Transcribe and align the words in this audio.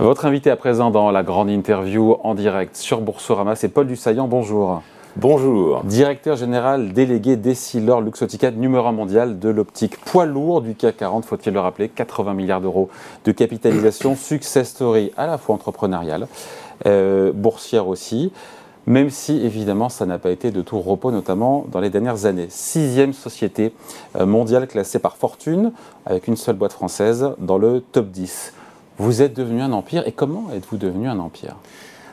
Votre 0.00 0.24
invité 0.24 0.50
à 0.50 0.56
présent 0.56 0.90
dans 0.90 1.10
la 1.10 1.22
grande 1.22 1.50
interview 1.50 2.16
en 2.24 2.34
direct 2.34 2.74
sur 2.74 3.02
Boursorama, 3.02 3.54
c'est 3.54 3.68
Paul 3.68 3.86
Dussaillant. 3.86 4.28
Bonjour. 4.28 4.80
Bonjour. 5.16 5.84
Directeur 5.84 6.36
général 6.36 6.94
délégué 6.94 7.36
d'Essilor 7.36 8.00
Luxotica, 8.00 8.50
numéro 8.50 8.86
1 8.86 8.92
mondial 8.92 9.38
de 9.38 9.50
l'optique 9.50 9.98
poids 9.98 10.24
lourd 10.24 10.62
du 10.62 10.74
CAC 10.74 10.96
40, 10.96 11.26
faut-il 11.26 11.52
le 11.52 11.60
rappeler, 11.60 11.90
80 11.90 12.32
milliards 12.32 12.62
d'euros 12.62 12.88
de 13.26 13.32
capitalisation, 13.32 14.16
success 14.16 14.70
story 14.70 15.12
à 15.18 15.26
la 15.26 15.36
fois 15.36 15.54
entrepreneuriale, 15.54 16.28
euh, 16.86 17.30
boursière 17.34 17.86
aussi, 17.86 18.32
même 18.86 19.10
si 19.10 19.44
évidemment 19.44 19.90
ça 19.90 20.06
n'a 20.06 20.18
pas 20.18 20.30
été 20.30 20.50
de 20.50 20.62
tout 20.62 20.80
repos, 20.80 21.10
notamment 21.10 21.66
dans 21.70 21.80
les 21.80 21.90
dernières 21.90 22.24
années. 22.24 22.46
Sixième 22.48 23.12
société 23.12 23.74
euh, 24.18 24.24
mondiale 24.24 24.66
classée 24.66 24.98
par 24.98 25.18
fortune, 25.18 25.72
avec 26.06 26.26
une 26.26 26.36
seule 26.36 26.56
boîte 26.56 26.72
française 26.72 27.32
dans 27.38 27.58
le 27.58 27.82
top 27.82 28.08
10. 28.10 28.54
Vous 29.00 29.22
êtes 29.22 29.32
devenu 29.34 29.62
un 29.62 29.72
empire, 29.72 30.06
et 30.06 30.12
comment 30.12 30.48
êtes-vous 30.54 30.76
devenu 30.76 31.08
un 31.08 31.18
empire 31.18 31.56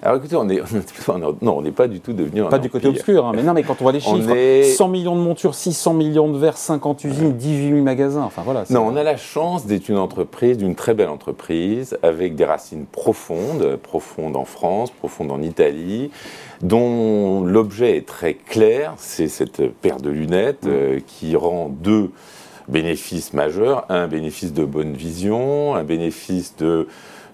alors 0.03 0.17
écoutez, 0.17 0.35
on 0.35 0.47
est, 0.47 0.61
non, 1.41 1.57
on 1.57 1.61
n'est 1.63 1.71
pas 1.71 1.87
du 1.87 1.99
tout 1.99 2.13
devenu 2.13 2.43
un 2.43 2.49
Pas 2.49 2.59
du 2.59 2.69
côté 2.69 2.87
obscur, 2.87 3.25
hein, 3.25 3.31
mais 3.35 3.41
non, 3.41 3.53
mais 3.53 3.63
quand 3.63 3.77
on 3.79 3.83
voit 3.83 3.91
les 3.91 3.99
chiffres, 3.99 4.75
100 4.77 4.87
millions 4.89 5.15
de 5.15 5.21
montures, 5.21 5.55
600 5.55 5.95
millions 5.95 6.31
de 6.31 6.37
verres, 6.37 6.55
50 6.55 7.03
usines, 7.03 7.33
18 7.33 7.69
000 7.69 7.81
magasins, 7.81 8.21
enfin 8.21 8.43
voilà. 8.45 8.63
Non, 8.69 8.81
on 8.81 8.95
a 8.95 9.01
la 9.01 9.17
chance 9.17 9.65
d'être 9.65 9.89
une 9.89 9.97
entreprise, 9.97 10.59
d'une 10.59 10.75
très 10.75 10.93
belle 10.93 11.09
entreprise, 11.09 11.97
avec 12.03 12.35
des 12.35 12.45
racines 12.45 12.85
profondes, 12.85 13.77
profondes 13.81 14.37
en 14.37 14.45
France, 14.45 14.91
profondes 14.91 15.31
en 15.31 15.41
Italie, 15.41 16.11
dont 16.61 17.43
l'objet 17.43 17.97
est 17.97 18.05
très 18.05 18.35
clair, 18.35 18.93
c'est 18.97 19.27
cette 19.27 19.67
paire 19.67 19.97
de 19.97 20.11
lunettes 20.11 20.65
mm. 20.65 20.69
euh, 20.69 20.99
qui 21.07 21.35
rend 21.35 21.69
deux 21.69 22.11
bénéfices 22.67 23.33
majeurs, 23.33 23.85
un 23.89 24.07
bénéfice 24.07 24.53
de 24.53 24.65
bonne 24.65 24.93
vision, 24.93 25.75
un 25.75 25.83
bénéfice 25.83 26.55
de, 26.57 26.87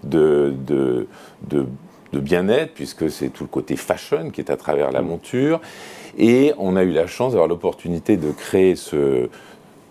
de, 0.04 0.54
de, 0.66 1.06
de 1.48 1.66
de 2.14 2.20
bien-être, 2.20 2.72
puisque 2.74 3.10
c'est 3.10 3.28
tout 3.28 3.44
le 3.44 3.48
côté 3.48 3.76
fashion 3.76 4.30
qui 4.30 4.40
est 4.40 4.50
à 4.50 4.56
travers 4.56 4.90
la 4.90 5.02
mm. 5.02 5.06
monture. 5.06 5.60
Et 6.16 6.52
on 6.58 6.76
a 6.76 6.84
eu 6.84 6.92
la 6.92 7.06
chance 7.06 7.32
d'avoir 7.32 7.48
l'opportunité 7.48 8.16
de 8.16 8.30
créer 8.30 8.76
ce, 8.76 9.28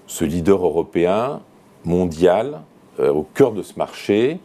ce, 0.08 0.26
leader 0.26 0.66
européen, 0.66 1.42
mondial, 1.84 2.62
au 2.99 3.23
cœur 3.33 3.52
de 3.52 3.63
ce 3.63 3.73
marché, 3.77 4.39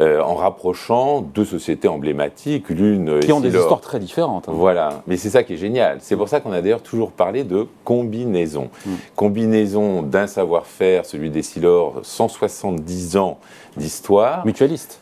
euh, 0.00 0.22
en 0.22 0.36
rapprochant 0.36 1.20
deux 1.20 1.44
sociétés 1.44 1.86
emblématiques, 1.86 2.70
l'une 2.70 3.20
qui 3.20 3.30
ont 3.30 3.40
des 3.40 3.54
histoires 3.54 3.82
très 3.82 3.98
différentes. 3.98 4.48
Hein. 4.48 4.52
Voilà, 4.54 5.02
mais 5.06 5.18
c'est 5.18 5.28
ça 5.28 5.42
qui 5.42 5.52
est 5.52 5.58
génial. 5.58 5.98
C'est 6.00 6.16
pour 6.16 6.30
ça 6.30 6.40
qu'on 6.40 6.52
a 6.52 6.62
d'ailleurs 6.62 6.80
toujours 6.80 7.12
parlé 7.12 7.44
de 7.44 7.66
combinaison. 7.84 8.70
Mm. 8.86 8.90
Combinaison 9.14 10.02
d'un 10.02 10.26
savoir-faire, 10.26 11.04
celui 11.04 11.28
des 11.28 11.42
Silor, 11.42 12.00
170 12.04 13.18
ans 13.18 13.38
d'histoire. 13.76 14.46
Mutualiste. 14.46 14.98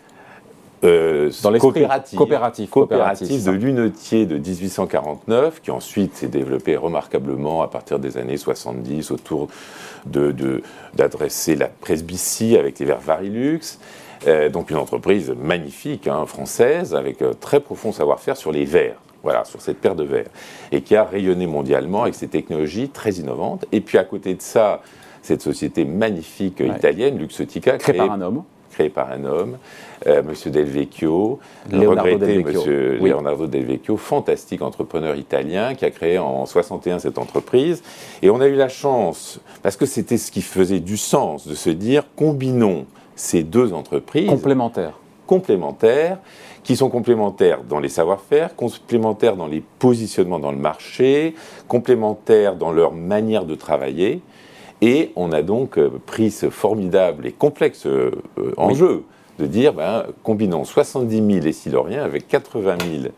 Euh, 0.83 1.31
dans 1.42 1.53
coopérative, 1.59 2.17
coopérative, 2.19 2.70
coopérative 2.70 3.45
de 3.45 3.50
lunetier 3.50 4.25
de 4.25 4.39
1849, 4.39 5.61
qui 5.61 5.70
ensuite 5.70 6.17
s'est 6.17 6.28
développé 6.28 6.75
remarquablement 6.77 7.61
à 7.62 7.69
partir 7.69 7.98
des 7.98 8.17
années 8.17 8.39
70 8.39 9.11
autour 9.11 9.48
d'adresser 10.06 11.55
de, 11.55 11.61
la 11.61 11.69
presbytie 11.69 12.56
avec 12.56 12.78
les 12.78 12.86
verres 12.86 13.01
Varilux. 13.01 13.78
Euh, 14.27 14.48
donc 14.48 14.70
une 14.70 14.78
entreprise 14.78 15.34
magnifique, 15.39 16.06
hein, 16.06 16.25
française, 16.25 16.95
avec 16.95 17.20
un 17.20 17.33
très 17.39 17.61
profond 17.61 17.92
savoir-faire 17.92 18.36
sur 18.36 18.53
les 18.53 18.64
verres. 18.64 19.01
Voilà, 19.23 19.45
sur 19.45 19.61
cette 19.61 19.78
paire 19.78 19.95
de 19.95 20.05
verres. 20.05 20.31
Et 20.73 20.81
qui 20.81 20.97
a 20.97 21.05
rayonné 21.05 21.47
mondialement 21.47 22.03
avec 22.05 22.14
ses 22.14 22.28
technologies 22.28 22.89
très 22.89 23.12
innovantes. 23.12 23.67
Et 23.70 23.83
puis 23.83 23.98
à 23.98 24.05
côté 24.05 24.34
de 24.34 24.41
ça, 24.41 24.81
cette 25.20 25.42
société 25.42 25.84
magnifique 25.84 26.61
italienne, 26.61 27.19
Luxotica, 27.19 27.77
créée 27.77 27.98
par 27.98 28.12
un 28.12 28.23
homme 28.23 28.45
créé 28.70 28.88
par 28.88 29.10
un 29.10 29.24
homme, 29.24 29.58
euh, 30.06 30.22
Monsieur 30.22 30.50
Del 30.50 30.64
Vecchio, 30.64 31.39
Leonardo 31.70 32.18
Del 32.18 32.42
Vecchio. 32.42 32.61
Monsieur 32.61 32.98
Leonardo 32.98 33.46
Del 33.46 33.64
Vecchio, 33.64 33.96
fantastique 33.96 34.62
entrepreneur 34.62 35.14
italien 35.17 35.74
qui 35.74 35.84
a 35.84 35.90
créé 35.90 36.18
en 36.18 36.46
61 36.46 36.98
cette 37.00 37.18
entreprise. 37.18 37.83
Et 38.22 38.30
on 38.30 38.40
a 38.40 38.46
eu 38.46 38.55
la 38.55 38.68
chance, 38.68 39.40
parce 39.62 39.77
que 39.77 39.86
c'était 39.86 40.17
ce 40.18 40.30
qui 40.30 40.42
faisait 40.42 40.80
du 40.80 40.96
sens, 40.96 41.46
de 41.46 41.55
se 41.55 41.70
dire 41.70 42.05
combinons 42.17 42.86
ces 43.14 43.42
deux 43.42 43.72
entreprises 43.72 44.28
complémentaires, 44.28 44.98
complémentaires 45.27 46.18
qui 46.62 46.77
sont 46.77 46.90
complémentaires 46.90 47.62
dans 47.62 47.80
les 47.80 47.89
savoir-faire, 47.89 48.55
complémentaires 48.55 49.36
dans 49.36 49.46
les 49.46 49.62
positionnements 49.78 50.39
dans 50.39 50.52
le 50.52 50.58
marché, 50.58 51.34
complémentaires 51.68 52.56
dans 52.56 52.72
leur 52.72 52.92
manière 52.92 53.45
de 53.45 53.55
travailler. 53.55 54.20
Et 54.83 55.13
on 55.17 55.33
a 55.33 55.42
donc 55.42 55.79
euh, 55.79 55.91
pris 56.07 56.30
ce 56.30 56.48
formidable 56.51 57.27
et 57.27 57.33
complexe 57.33 57.86
euh, 57.86 58.11
enjeu 58.57 59.05
de 59.39 59.46
dire, 59.46 59.73
ben, 59.73 60.05
combinons 60.23 60.64
70 60.64 61.35
000 61.35 61.46
Essiloriens 61.46 62.02
avec 62.02 62.29
80 62.29 62.77
000 63.02 63.13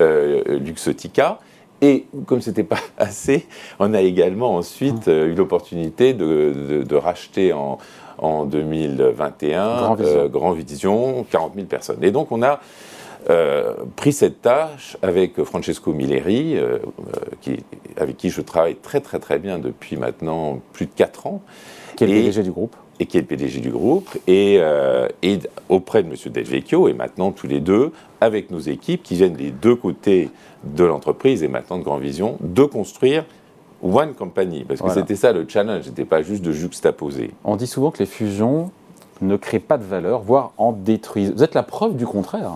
euh, 0.00 0.58
Luxotica. 0.58 1.38
Et 1.80 2.06
comme 2.26 2.40
ce 2.40 2.50
n'était 2.50 2.64
pas 2.64 2.80
assez, 2.98 3.46
on 3.78 3.94
a 3.94 4.00
également 4.00 4.56
ensuite 4.56 5.06
mmh. 5.06 5.10
eu 5.10 5.34
l'opportunité 5.34 6.12
de, 6.14 6.94
racheter 6.96 7.52
en, 7.52 7.78
en 8.18 8.44
2021 8.44 9.96
Grand 10.28 10.52
Vision. 10.52 11.24
40 11.30 11.52
000 11.54 11.66
personnes. 11.66 12.02
Et 12.02 12.10
donc 12.10 12.32
on 12.32 12.42
a 12.42 12.60
euh, 13.30 13.74
pris 13.96 14.12
cette 14.12 14.42
tâche 14.42 14.96
avec 15.02 15.42
Francesco 15.42 15.92
Milleri, 15.92 16.56
euh, 16.56 16.78
qui, 17.40 17.58
avec 17.96 18.16
qui 18.16 18.30
je 18.30 18.40
travaille 18.40 18.76
très 18.76 19.00
très 19.00 19.18
très 19.18 19.38
bien 19.38 19.58
depuis 19.58 19.96
maintenant 19.96 20.60
plus 20.72 20.86
de 20.86 20.92
4 20.94 21.26
ans. 21.26 21.42
Qui 21.96 22.04
est 22.04 22.06
le 22.06 22.14
PDG 22.14 22.42
du 22.42 22.50
groupe 22.50 22.76
et 23.00 23.06
qui 23.06 23.16
est 23.16 23.20
le 23.20 23.26
PDG 23.26 23.60
du 23.60 23.70
groupe, 23.70 24.08
et, 24.26 24.56
euh, 24.58 25.08
et 25.22 25.38
auprès 25.68 26.02
de 26.02 26.08
M. 26.08 26.16
Del 26.32 26.44
Vecchio, 26.44 26.88
et 26.88 26.92
maintenant 26.92 27.30
tous 27.30 27.46
les 27.46 27.60
deux, 27.60 27.92
avec 28.20 28.50
nos 28.50 28.58
équipes 28.58 29.02
qui 29.02 29.14
viennent 29.14 29.34
des 29.34 29.50
deux 29.50 29.76
côtés 29.76 30.30
de 30.64 30.84
l'entreprise 30.84 31.42
et 31.42 31.48
maintenant 31.48 31.78
de 31.78 31.84
Grand 31.84 31.98
Vision, 31.98 32.36
de 32.40 32.64
construire 32.64 33.24
One 33.82 34.14
Company. 34.14 34.64
Parce 34.64 34.82
que 34.82 34.90
c'était 34.90 35.14
ça 35.14 35.32
le 35.32 35.46
challenge, 35.48 35.84
c'était 35.84 36.04
pas 36.04 36.22
juste 36.22 36.42
de 36.42 36.50
juxtaposer. 36.50 37.30
On 37.44 37.54
dit 37.54 37.68
souvent 37.68 37.92
que 37.92 38.00
les 38.00 38.06
fusions 38.06 38.72
ne 39.20 39.36
créent 39.36 39.60
pas 39.60 39.78
de 39.78 39.84
valeur, 39.84 40.20
voire 40.20 40.52
en 40.56 40.72
détruisent. 40.72 41.32
Vous 41.32 41.44
êtes 41.44 41.54
la 41.54 41.62
preuve 41.62 41.94
du 41.94 42.06
contraire. 42.06 42.50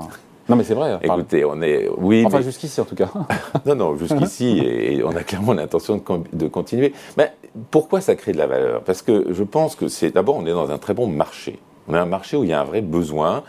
Non, 0.49 0.57
mais 0.57 0.65
c'est 0.65 0.75
vrai. 0.75 0.99
Écoutez, 1.03 1.45
on 1.45 1.63
est. 1.63 1.89
Oui, 1.97 2.25
enfin, 2.27 2.41
jusqu'ici, 2.41 2.81
en 2.81 2.85
tout 2.85 2.95
cas. 2.95 3.11
non, 3.67 3.75
non, 3.75 3.97
jusqu'ici, 3.97 4.59
et 4.65 5.03
on 5.05 5.15
a 5.15 5.23
clairement 5.23 5.53
l'intention 5.53 5.97
de, 5.97 6.37
de, 6.37 6.49
continuer. 6.49 6.93
Mais 7.17 7.33
pourquoi 7.71 8.01
ça 8.01 8.15
crée 8.17 8.33
de 8.33 8.39
la 8.39 8.47
valeur? 8.47 8.83
Parce 8.83 9.03
que 9.03 9.27
je 9.31 9.43
pense 9.45 9.77
que 9.77 9.89
c'est. 9.89 10.11
D'abord, 10.11 10.37
on 10.37 10.47
est 10.47 10.53
dans 10.53 10.71
un 10.71 10.79
très 10.79 10.95
bon 10.95 11.07
marché. 11.07 11.59
On 11.89 11.95
a 11.95 12.01
un 12.01 12.07
marché 12.07 12.37
où 12.37 12.45
il 12.45 12.51
y 12.51 12.53
a 12.53 12.61
un 12.61 12.65
vrai 12.65 12.81
besoin. 12.81 13.43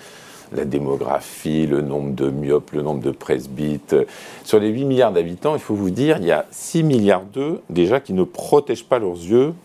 La 0.56 0.66
démographie, 0.66 1.66
le 1.66 1.82
nombre 1.82 2.14
de 2.14 2.30
myopes, 2.30 2.72
le 2.74 2.84
nombre 2.84 3.02
de 3.02 3.10
presbytes. 3.10 3.96
Sur 4.44 4.60
les 4.60 4.70
8 4.70 4.86
milliards 4.86 5.12
d'habitants, 5.12 5.56
il 5.56 5.62
faut 5.62 5.74
vous 5.74 5.90
dire, 5.90 6.18
il 6.20 6.26
y 6.26 6.32
a 6.32 6.46
6 6.52 6.84
milliards 6.84 7.24
d'eux, 7.24 7.62
déjà, 7.72 8.00
qui 8.00 8.14
ne 8.14 8.24
protègent 8.24 8.86
pas 8.86 9.00
leurs 9.00 9.16
yeux 9.16 9.56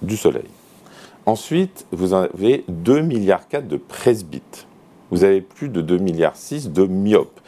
du 0.00 0.16
soleil. 0.16 0.48
Ensuite, 1.26 1.86
vous 1.92 2.12
avez 2.12 2.64
2 2.66 3.02
milliards 3.02 3.46
4 3.46 3.68
de 3.68 3.76
presbytes 3.76 4.66
vous 5.12 5.24
avez 5.24 5.42
plus 5.42 5.68
de 5.68 5.82
2,6 5.82 6.02
milliards 6.02 6.34
de 6.66 6.86
myopes. 6.86 7.40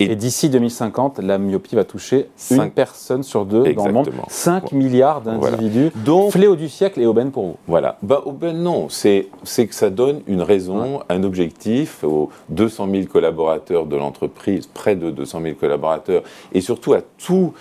Et, 0.00 0.16
d'ici 0.16 0.48
2050, 0.48 1.18
la 1.18 1.36
myopie 1.36 1.76
va 1.76 1.84
toucher 1.84 2.28
5, 2.34 2.64
une 2.64 2.70
personne 2.70 3.22
sur 3.22 3.44
deux 3.44 3.74
dans 3.74 3.86
le 3.86 3.92
monde. 3.92 4.10
5 4.28 4.72
milliards 4.72 5.20
d'individus. 5.20 5.90
Donc, 5.94 6.32
fléau 6.32 6.56
du 6.56 6.70
siècle 6.70 7.02
et 7.02 7.06
aubaine 7.06 7.30
pour 7.30 7.44
vous. 7.44 7.56
Voilà. 7.68 7.98
Ben, 8.02 8.18
aubaine, 8.24 8.62
non. 8.62 8.88
C'est 8.88 9.28
que 9.44 9.74
ça 9.74 9.90
donne 9.90 10.22
une 10.26 10.40
raison, 10.40 11.00
un 11.10 11.22
objectif 11.22 12.02
aux 12.02 12.30
200 12.48 12.88
000 12.90 13.04
collaborateurs 13.08 13.84
de 13.84 13.96
l'entreprise, 13.96 14.66
près 14.66 14.96
de 14.96 15.10
200 15.10 15.42
000 15.42 15.54
collaborateurs, 15.56 16.22
et 16.54 16.62
surtout 16.62 16.94
à 16.94 17.02
tout 17.18 17.52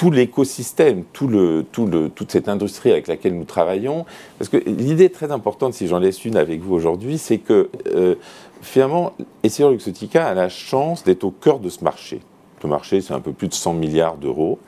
tout 0.00 0.10
l'écosystème, 0.10 1.04
tout 1.12 1.28
le, 1.28 1.62
tout 1.70 1.84
le, 1.84 2.08
toute 2.08 2.32
cette 2.32 2.48
industrie 2.48 2.90
avec 2.90 3.06
laquelle 3.06 3.36
nous 3.36 3.44
travaillons. 3.44 4.06
Parce 4.38 4.48
que 4.48 4.56
l'idée 4.56 5.10
très 5.10 5.30
importante, 5.30 5.74
si 5.74 5.88
j'en 5.88 5.98
laisse 5.98 6.24
une 6.24 6.38
avec 6.38 6.62
vous 6.62 6.74
aujourd'hui, 6.74 7.18
c'est 7.18 7.36
que 7.36 7.68
euh, 7.94 8.14
finalement, 8.60 9.12
Essilor 9.42 9.70
Luxotica 9.70 10.26
a 10.26 10.34
la 10.34 10.48
chance 10.48 11.04
d'être 11.04 11.24
au 11.24 11.30
cœur 11.30 11.58
de 11.58 11.68
ce 11.68 11.82
marché. 11.84 12.20
Le 12.62 12.68
marché, 12.68 13.00
c'est 13.00 13.14
un 13.14 13.20
peu 13.20 13.32
plus 13.32 13.48
de 13.48 13.54
100 13.54 13.74
milliards 13.74 14.16
d'euros. 14.16 14.58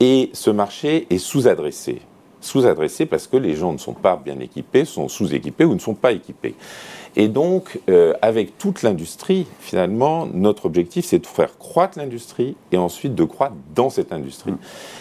Et 0.00 0.30
ce 0.32 0.50
marché 0.50 1.06
est 1.10 1.18
sous-adressé. 1.18 2.02
Sous-adressé 2.40 3.06
parce 3.06 3.26
que 3.26 3.36
les 3.36 3.54
gens 3.54 3.72
ne 3.72 3.78
sont 3.78 3.94
pas 3.94 4.16
bien 4.16 4.38
équipés, 4.40 4.84
sont 4.84 5.08
sous-équipés 5.08 5.64
ou 5.64 5.74
ne 5.74 5.78
sont 5.78 5.94
pas 5.94 6.12
équipés. 6.12 6.54
Et 7.14 7.28
donc, 7.28 7.80
euh, 7.90 8.14
avec 8.22 8.56
toute 8.58 8.82
l'industrie, 8.82 9.46
finalement, 9.60 10.26
notre 10.32 10.66
objectif, 10.66 11.04
c'est 11.04 11.18
de 11.18 11.26
faire 11.26 11.58
croître 11.58 11.98
l'industrie 11.98 12.56
et 12.72 12.78
ensuite 12.78 13.14
de 13.14 13.24
croître 13.24 13.54
dans 13.74 13.90
cette 13.90 14.12
industrie. 14.12 14.54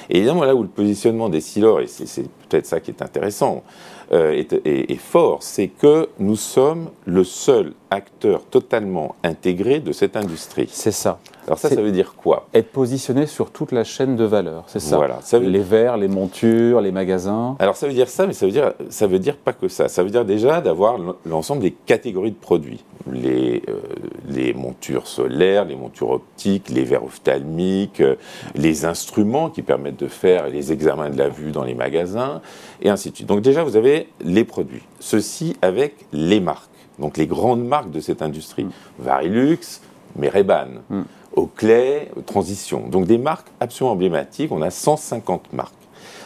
Et 0.10 0.18
évidemment, 0.18 0.44
là 0.44 0.56
où 0.56 0.62
le 0.62 0.68
positionnement 0.68 1.30
des 1.30 1.42
Silor, 1.42 1.80
et 1.82 1.88
c'est 1.88 2.30
peut-être 2.50 2.66
ça 2.66 2.82
qui 2.82 2.92
est 2.92 3.02
intéressant 3.02 3.64
euh, 4.12 4.44
et 4.66 4.96
fort, 4.98 5.42
c'est 5.42 5.68
que 5.68 6.10
nous 6.20 6.36
sommes 6.36 6.90
le 7.06 7.24
seul 7.24 7.74
acteur 7.90 8.44
totalement 8.44 9.16
intégré 9.24 9.80
de 9.80 9.94
cette 9.94 10.18
industrie. 10.18 10.68
C'est 10.70 10.92
ça. 10.92 11.20
Alors 11.48 11.58
ça, 11.58 11.70
ça 11.70 11.82
veut 11.82 11.92
dire 11.92 12.14
quoi? 12.16 12.48
Être 12.54 12.72
positionné 12.72 13.26
sur 13.26 13.52
toute 13.52 13.72
la 13.72 13.84
chaîne 13.84 14.16
de 14.16 14.26
valeur, 14.26 14.66
c'est 14.68 14.80
ça. 14.80 14.98
Voilà. 14.98 15.20
Ça 15.22 15.40
veut... 15.40 15.48
Les 15.48 15.60
verres, 15.60 15.98
les 15.98 16.08
montures, 16.08 16.82
les 16.82 16.92
magasins. 16.92 17.56
Alors 17.60 17.76
ça 17.76 17.88
veut 17.88 17.94
dire 17.94 18.10
ça, 18.10 18.28
mais 18.28 18.34
ça 18.34 18.46
veut 18.46 18.52
dire, 18.52 18.74
ça 18.90 19.08
veut 19.08 19.18
dire 19.18 19.38
pas 19.38 19.54
que 19.54 19.68
ça. 19.68 19.88
Ça 19.88 20.04
veut 20.04 20.10
dire 20.10 20.24
déjà 20.24 20.62
d'avoir 20.62 20.98
l'ensemble 21.26 21.62
des 21.62 21.72
catégories 21.72 22.01
de 22.04 22.30
produits. 22.40 22.84
Les, 23.12 23.64
euh, 23.70 23.80
les 24.28 24.54
montures 24.54 25.08
solaires, 25.08 25.66
les 25.66 25.76
montures 25.76 26.12
optiques, 26.12 26.70
les 26.70 26.84
verres 26.84 27.04
ophtalmiques, 27.04 28.02
euh, 28.02 28.16
les 28.56 28.86
instruments 28.86 29.50
qui 29.50 29.62
permettent 29.62 30.00
de 30.00 30.08
faire 30.08 30.48
les 30.48 30.72
examens 30.72 31.10
de 31.10 31.18
la 31.18 31.30
vue 31.30 31.52
dans 31.52 31.64
les 31.64 31.74
magasins, 31.74 32.42
et 32.82 32.90
ainsi 32.90 33.12
de 33.12 33.16
suite. 33.16 33.28
Donc 33.28 33.42
déjà, 33.42 33.64
vous 33.64 33.76
avez 33.76 34.08
les 34.24 34.44
produits. 34.44 34.84
Ceci 35.00 35.56
avec 35.62 35.96
les 36.14 36.40
marques. 36.40 36.70
Donc 37.00 37.18
les 37.18 37.28
grandes 37.28 37.66
marques 37.66 37.92
de 37.92 38.00
cette 38.00 38.22
industrie. 38.22 38.66
Mm. 38.66 38.72
Varilux, 39.00 39.82
Mereban. 40.16 40.82
Mm. 40.90 41.02
Oakley, 41.36 42.12
Transition. 42.26 42.88
Donc 42.88 43.06
des 43.06 43.18
marques 43.18 43.48
absolument 43.60 43.94
emblématiques, 43.94 44.52
on 44.52 44.62
a 44.62 44.70
150 44.70 45.54
marques. 45.54 45.74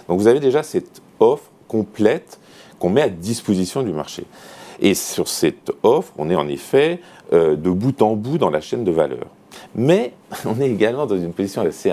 Donc 0.08 0.20
vous 0.20 0.28
avez 0.28 0.40
déjà 0.40 0.64
cette 0.64 1.02
offre 1.20 1.50
complète 1.68 2.40
qu'on 2.80 2.90
met 2.90 3.02
à 3.02 3.10
disposition 3.10 3.84
du 3.84 3.92
marché. 3.92 4.26
Et 4.82 4.94
sur 4.94 5.28
cette 5.28 5.72
offre, 5.84 6.14
on 6.18 6.30
est 6.30 6.36
en 6.36 6.48
effet 6.48 7.00
euh, 7.34 7.56
de 7.56 7.70
bout 7.70 8.02
en 8.02 8.16
bout 8.16 8.38
dans 8.38 8.50
la 8.50 8.62
chaîne 8.62 8.84
de 8.84 8.92
valeur. 8.92 9.26
Mais 9.76 10.14
on 10.46 10.60
est 10.60 10.70
également 10.70 11.06
dans 11.06 11.18
une 11.18 11.34
position 11.34 11.62
assez 11.62 11.92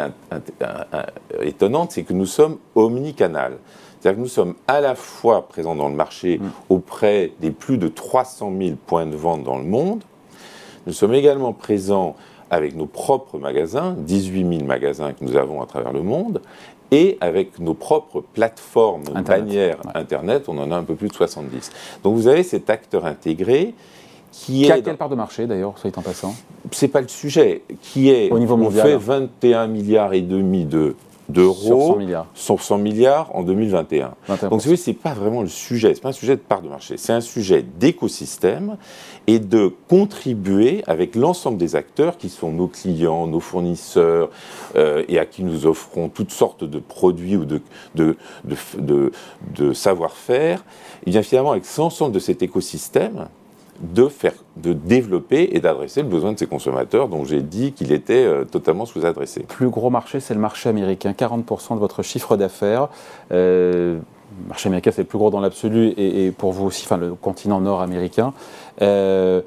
étonnante, 1.43 1.93
c'est 1.93 2.03
que 2.03 2.13
nous 2.13 2.27
sommes 2.27 2.59
omnicanal. 2.75 3.59
C'est-à-dire 4.01 4.17
que 4.19 4.23
nous 4.23 4.29
sommes 4.29 4.55
à 4.67 4.81
la 4.81 4.97
fois 4.97 5.47
présents 5.49 5.77
dans 5.77 5.89
le 5.89 5.95
marché 5.95 6.39
Mm. 6.39 6.51
auprès 6.71 7.33
des 7.41 7.51
plus 7.51 7.79
de 7.79 7.89
300 7.89 8.53
000 8.59 8.77
points 8.87 9.07
de 9.07 9.17
vente 9.17 9.45
dans 9.45 9.59
le 9.59 9.65
monde. 9.65 10.03
Nous 10.87 10.93
sommes 10.93 11.15
également 11.15 11.53
présents 11.53 12.17
avec 12.51 12.77
nos 12.77 12.87
propres 12.87 13.39
magasins, 13.39 13.95
18 13.99 14.59
000 14.59 14.65
magasins 14.65 15.13
que 15.13 15.25
nous 15.25 15.37
avons 15.37 15.63
à 15.63 15.67
travers 15.67 15.93
le 15.93 16.03
monde, 16.03 16.43
et 16.93 17.17
avec 17.21 17.59
nos 17.59 17.75
propres 17.75 18.23
plateformes 18.35 19.03
Internet, 19.15 19.27
bannières 19.27 19.79
ouais. 19.87 19.91
Internet, 20.01 20.45
on 20.49 20.59
en 20.59 20.71
a 20.71 20.77
un 20.77 20.85
peu 20.85 20.95
plus 20.95 21.09
de 21.09 21.15
70. 21.15 21.73
Donc 22.05 22.15
vous 22.15 22.29
avez 22.29 22.43
cet 22.45 22.71
acteur 22.71 23.07
intégré 23.07 23.75
qui 24.31 24.63
Qui 24.63 24.71
a 24.73 24.77
est... 24.79 24.83
quelle 24.83 24.97
part 24.97 25.09
de 25.09 25.15
marché 25.15 25.47
d'ailleurs, 25.47 25.77
soit 25.79 25.97
en 25.99 26.03
passant? 26.03 26.35
C'est 26.71 26.89
pas 26.89 27.01
le 27.01 27.09
sujet, 27.09 27.63
qui 27.83 28.11
est... 28.11 28.31
Au 28.31 28.39
niveau 28.39 28.55
on 28.55 28.59
mondial. 28.59 28.87
fait 28.87 28.97
21 28.97 29.67
milliards 29.67 30.13
et 30.13 30.21
demi 30.23 30.65
de 30.65 30.95
d'euros 31.29 31.55
Sur 31.55 31.81
100 31.87 31.97
milliards. 31.97 32.27
sur 32.35 32.63
100 32.63 32.79
milliards 32.79 33.31
en 33.35 33.43
2021. 33.43 34.15
21%. 34.29 34.49
Donc, 34.51 34.61
ce 34.63 34.91
n'est 34.91 34.95
pas 34.97 35.15
vraiment 35.15 35.43
le 35.43 35.49
sujet, 35.49 35.95
c'est 35.95 36.01
pas 36.01 36.09
un 36.11 36.13
sujet 36.13 36.37
de 36.37 36.41
part 36.41 36.63
de 36.63 36.69
marché, 36.69 36.97
c'est 36.97 37.13
un 37.13 37.21
sujet 37.21 37.63
d'écosystème 37.79 38.77
et 39.27 39.39
de 39.39 39.73
contribuer 39.89 40.83
avec 40.87 41.15
l'ensemble 41.15 41.57
des 41.59 41.77
acteurs 41.77 42.17
qui 42.19 42.29
sont 42.29 42.51
nos 42.51 42.67
clients, 42.67 43.27
nos 43.27 43.41
fournisseurs 43.41 44.31
euh, 44.77 45.05
et 45.09 45.19
à 45.19 45.25
qui 45.27 45.45
nous 45.45 45.67
offrons 45.67 46.09
toutes 46.09 46.33
sortes 46.33 46.65
de 46.65 46.79
produits 46.79 47.37
ou 47.37 47.45
de, 47.45 47.61
de, 47.95 48.17
de, 48.45 48.57
de- 48.79 49.13
de 49.57 49.73
savoir-faire, 49.73 50.65
et 51.07 51.11
bien 51.11 51.23
finalement 51.23 51.53
avec 51.53 51.65
l'ensemble 51.79 52.13
de 52.13 52.19
cet 52.19 52.43
écosystème, 52.43 53.29
de, 53.83 54.09
faire, 54.09 54.35
de 54.57 54.73
développer 54.73 55.51
et 55.53 55.61
d'adresser 55.61 56.03
le 56.03 56.09
besoin 56.09 56.33
de 56.33 56.39
ces 56.39 56.47
consommateurs 56.47 57.09
dont 57.09 57.25
j'ai 57.25 57.43
dit 57.43 57.73
qu'il 57.73 57.93
était 57.93 58.25
euh, 58.25 58.45
totalement 58.45 58.87
sous-adressé. 58.87 59.43
plus 59.43 59.69
gros 59.69 59.91
marché, 59.91 60.21
c'est 60.21 60.35
le 60.35 60.41
marché 60.41 60.69
américain. 60.69 61.13
40% 61.13 61.75
de 61.75 61.81
votre 61.81 62.03
chiffre 62.03 62.37
d'affaires. 62.37 62.89
Euh, 63.33 63.99
marché 64.49 64.69
américain, 64.69 64.93
c'est 64.93 65.03
le 65.03 65.09
plus 65.09 65.19
gros 65.19 65.31
dans 65.31 65.41
l'absolu 65.41 65.89
et, 65.89 66.27
et 66.27 66.31
pour 66.31 66.53
vous 66.53 66.67
aussi, 66.67 66.85
enfin 66.85 66.97
le 66.97 67.15
continent 67.15 67.61
nord-américain. 67.61 68.33
Euh, 68.81 69.43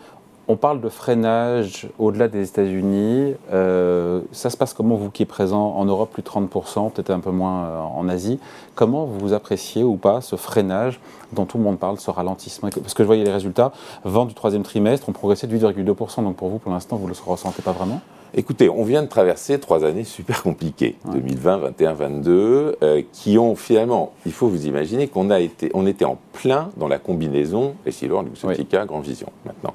on 0.47 0.56
parle 0.57 0.81
de 0.81 0.89
freinage 0.89 1.88
au-delà 1.97 2.27
des 2.27 2.47
États-Unis. 2.47 3.33
Euh, 3.51 4.21
ça 4.31 4.50
se 4.50 4.57
passe 4.57 4.74
comment, 4.74 4.95
vous 4.95 5.09
qui 5.09 5.24
êtes 5.24 5.30
présent 5.30 5.74
en 5.75 5.86
Europe, 5.86 6.12
plus 6.12 6.21
de 6.21 6.27
30%, 6.27 6.92
peut-être 6.92 7.09
un 7.09 7.19
peu 7.19 7.31
moins 7.31 7.65
euh, 7.65 7.80
en 7.81 8.07
Asie? 8.07 8.39
Comment 8.75 9.06
vous 9.06 9.33
appréciez 9.33 9.83
ou 9.83 9.95
pas 9.95 10.21
ce 10.21 10.36
freinage 10.36 11.00
dont 11.33 11.45
tout 11.45 11.57
le 11.57 11.63
monde 11.63 11.80
parle, 11.80 12.00
ce 12.00 12.12
ralentissement? 12.12 12.69
Parce 12.69 12.94
que 12.94 13.03
je 13.03 13.07
voyais 13.07 13.24
les 13.24 13.31
résultats, 13.31 13.71
vente 14.03 14.27
du 14.27 14.33
troisième 14.33 14.63
trimestre 14.63 15.09
ont 15.09 15.13
progressé 15.13 15.47
de 15.47 15.57
8,2%. 15.57 16.24
Donc 16.24 16.36
pour 16.36 16.50
vous, 16.50 16.59
pour 16.59 16.71
l'instant, 16.71 16.97
vous 16.97 17.07
ne 17.07 17.13
le 17.13 17.18
ressentez 17.25 17.62
pas 17.62 17.71
vraiment? 17.71 18.01
Écoutez, 18.38 18.69
on 18.69 18.83
vient 18.83 19.01
de 19.01 19.07
traverser 19.07 19.59
trois 19.59 19.86
années 19.86 20.03
super 20.03 20.44
compliquées, 20.44 20.97
Ouais. 21.06 21.13
2020, 21.13 21.57
21, 21.57 21.94
22, 21.94 22.75
euh, 22.83 23.01
qui 23.13 23.38
ont 23.38 23.56
finalement, 23.56 24.12
il 24.25 24.33
faut 24.33 24.47
vous 24.50 24.68
imaginer 24.68 25.07
qu'on 25.07 25.30
a 25.30 25.39
été, 25.39 25.71
on 25.74 25.88
était 25.88 26.06
en 26.06 26.18
plein 26.33 26.69
dans 26.75 26.89
la 26.89 27.00
combinaison 27.00 27.75
Essilor, 27.86 28.24
Luxottica, 28.24 28.86
Grand 28.86 29.00
Vision, 29.00 29.30
maintenant. 29.45 29.74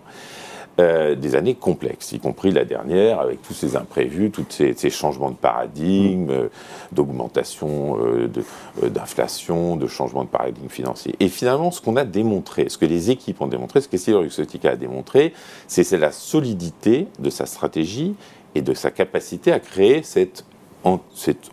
Euh, 0.79 1.15
des 1.15 1.35
années 1.35 1.57
complexes, 1.57 2.13
y 2.13 2.21
compris 2.21 2.53
la 2.53 2.65
dernière, 2.65 3.21
avec 3.21 3.43
tous 3.43 3.53
ces 3.53 3.77
imprévus, 3.77 4.31
tous 4.31 4.47
ces, 4.49 4.91
changements 4.91 5.31
de 5.31 5.37
paradigme, 5.37 6.31
euh, 6.31 6.49
d'augmentation 6.93 7.99
euh, 8.01 8.29
de- 8.29 8.89
d'inflation, 8.89 9.77
de 9.77 9.87
changement 9.87 10.25
de 10.25 10.29
paradigme 10.29 10.69
financier. 10.69 11.17
Et 11.21 11.29
finalement, 11.29 11.71
ce 11.71 11.83
qu'on 11.83 11.97
a 11.97 12.05
démontré, 12.05 12.69
ce 12.69 12.79
que 12.79 12.87
les 12.87 13.11
équipes 13.11 13.43
ont 13.43 13.47
démontré, 13.47 13.81
ce 13.81 13.89
qu'Essilor 13.89 14.23
Luxottica 14.23 14.71
a 14.71 14.77
démontré, 14.77 15.35
c'est 15.67 15.91
la 15.99 16.13
solidité 16.13 17.09
de 17.19 17.31
sa 17.31 17.47
stratégie 17.47 18.15
et 18.55 18.63
de 18.63 18.73
sa 18.73 18.91
capacité 18.91 19.53
à 19.53 19.61
créer 19.61 20.03
cette 20.03 20.45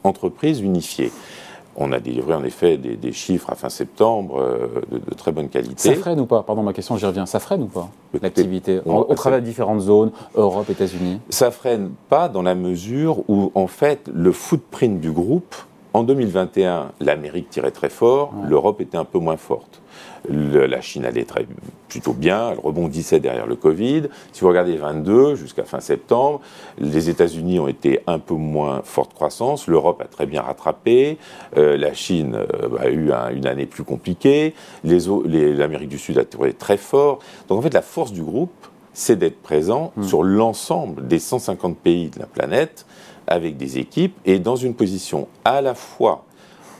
entreprise 0.03 0.61
unifiée. 0.61 1.11
On 1.79 1.91
a 1.91 1.99
délivré 1.99 2.33
en 2.33 2.43
effet 2.43 2.77
des, 2.77 2.95
des 2.95 3.11
chiffres 3.11 3.51
à 3.51 3.55
fin 3.55 3.69
septembre 3.69 4.39
euh, 4.39 4.81
de, 4.91 4.97
de 4.97 5.13
très 5.15 5.31
bonne 5.31 5.47
qualité. 5.47 5.93
Ça 5.93 5.93
freine 5.93 6.19
ou 6.19 6.25
pas? 6.25 6.41
Pardon, 6.41 6.63
ma 6.63 6.73
question, 6.73 6.97
j'y 6.97 7.05
reviens. 7.05 7.27
Ça 7.27 7.39
freine 7.39 7.61
ou 7.63 7.67
pas 7.67 7.89
l'activité 8.19 8.81
au, 8.85 9.13
travers 9.13 9.41
de 9.41 9.45
différentes 9.45 9.81
zones, 9.81 10.11
Europe, 10.35 10.67
États-Unis? 10.71 11.19
Ça 11.29 11.51
freine 11.51 11.91
pas 12.09 12.29
dans 12.29 12.41
la 12.41 12.55
mesure 12.55 13.29
où, 13.29 13.51
en 13.53 13.67
fait, 13.67 14.09
le 14.11 14.31
footprint 14.31 14.99
du 14.99 15.11
groupe, 15.11 15.55
en 15.93 16.03
2021, 16.03 16.91
l'Amérique 16.99 17.49
tirait 17.49 17.71
très 17.71 17.89
fort, 17.89 18.33
Ouais. 18.35 18.49
l'Europe 18.49 18.81
était 18.81 18.97
un 18.97 19.05
peu 19.05 19.19
moins 19.19 19.37
forte. 19.37 19.81
Le- 20.29 20.65
la 20.65 20.81
Chine 20.81 21.05
allait 21.05 21.23
très, 21.23 21.47
plutôt 21.87 22.13
bien, 22.13 22.51
elle 22.51 22.59
rebondissait 22.59 23.19
derrière 23.19 23.47
le 23.47 23.55
Covid. 23.55 24.03
Si 24.33 24.41
vous 24.41 24.49
regardez 24.49 24.75
22 24.75 25.35
jusqu'à 25.35 25.63
fin 25.63 25.79
septembre, 25.79 26.41
les 26.77 27.09
États-Unis 27.09 27.59
ont 27.59 27.67
été 27.67 28.01
un 28.07 28.19
peu 28.19 28.33
moins 28.33 28.81
forte 28.83 29.13
croissance, 29.13 29.67
l'Europe 29.67 30.01
a 30.01 30.05
très 30.05 30.25
bien 30.25 30.41
rattrapé, 30.41 31.17
euh, 31.55 31.77
la 31.77 31.93
Chine 31.93 32.35
euh, 32.35 32.77
a 32.79 32.89
eu 32.89 33.11
un- 33.11 33.29
une 33.29 33.47
année 33.47 33.65
plus 33.65 33.83
compliquée, 33.83 34.53
les 34.83 35.07
au- 35.07 35.23
les- 35.23 35.53
l'Amérique 35.53 35.89
du 35.89 35.97
Sud 35.99 36.17
a 36.17 36.23
été 36.23 36.53
très 36.53 36.77
fort. 36.77 37.19
Donc 37.47 37.59
en 37.59 37.61
fait, 37.61 37.73
la 37.73 37.81
force 37.81 38.11
du 38.11 38.21
groupe, 38.21 38.51
c'est 38.93 39.15
d'être 39.15 39.41
présent 39.41 39.93
Hmm. 39.95 40.03
sur 40.03 40.23
l'ensemble 40.23 41.07
des 41.07 41.19
150 41.19 41.77
pays 41.77 42.09
de 42.09 42.19
la 42.19 42.25
planète 42.25 42.85
avec 43.27 43.57
des 43.57 43.77
équipes 43.77 44.15
et 44.25 44.39
dans 44.39 44.55
une 44.55 44.73
position 44.73 45.27
à 45.45 45.61
la 45.61 45.75
fois 45.75 46.23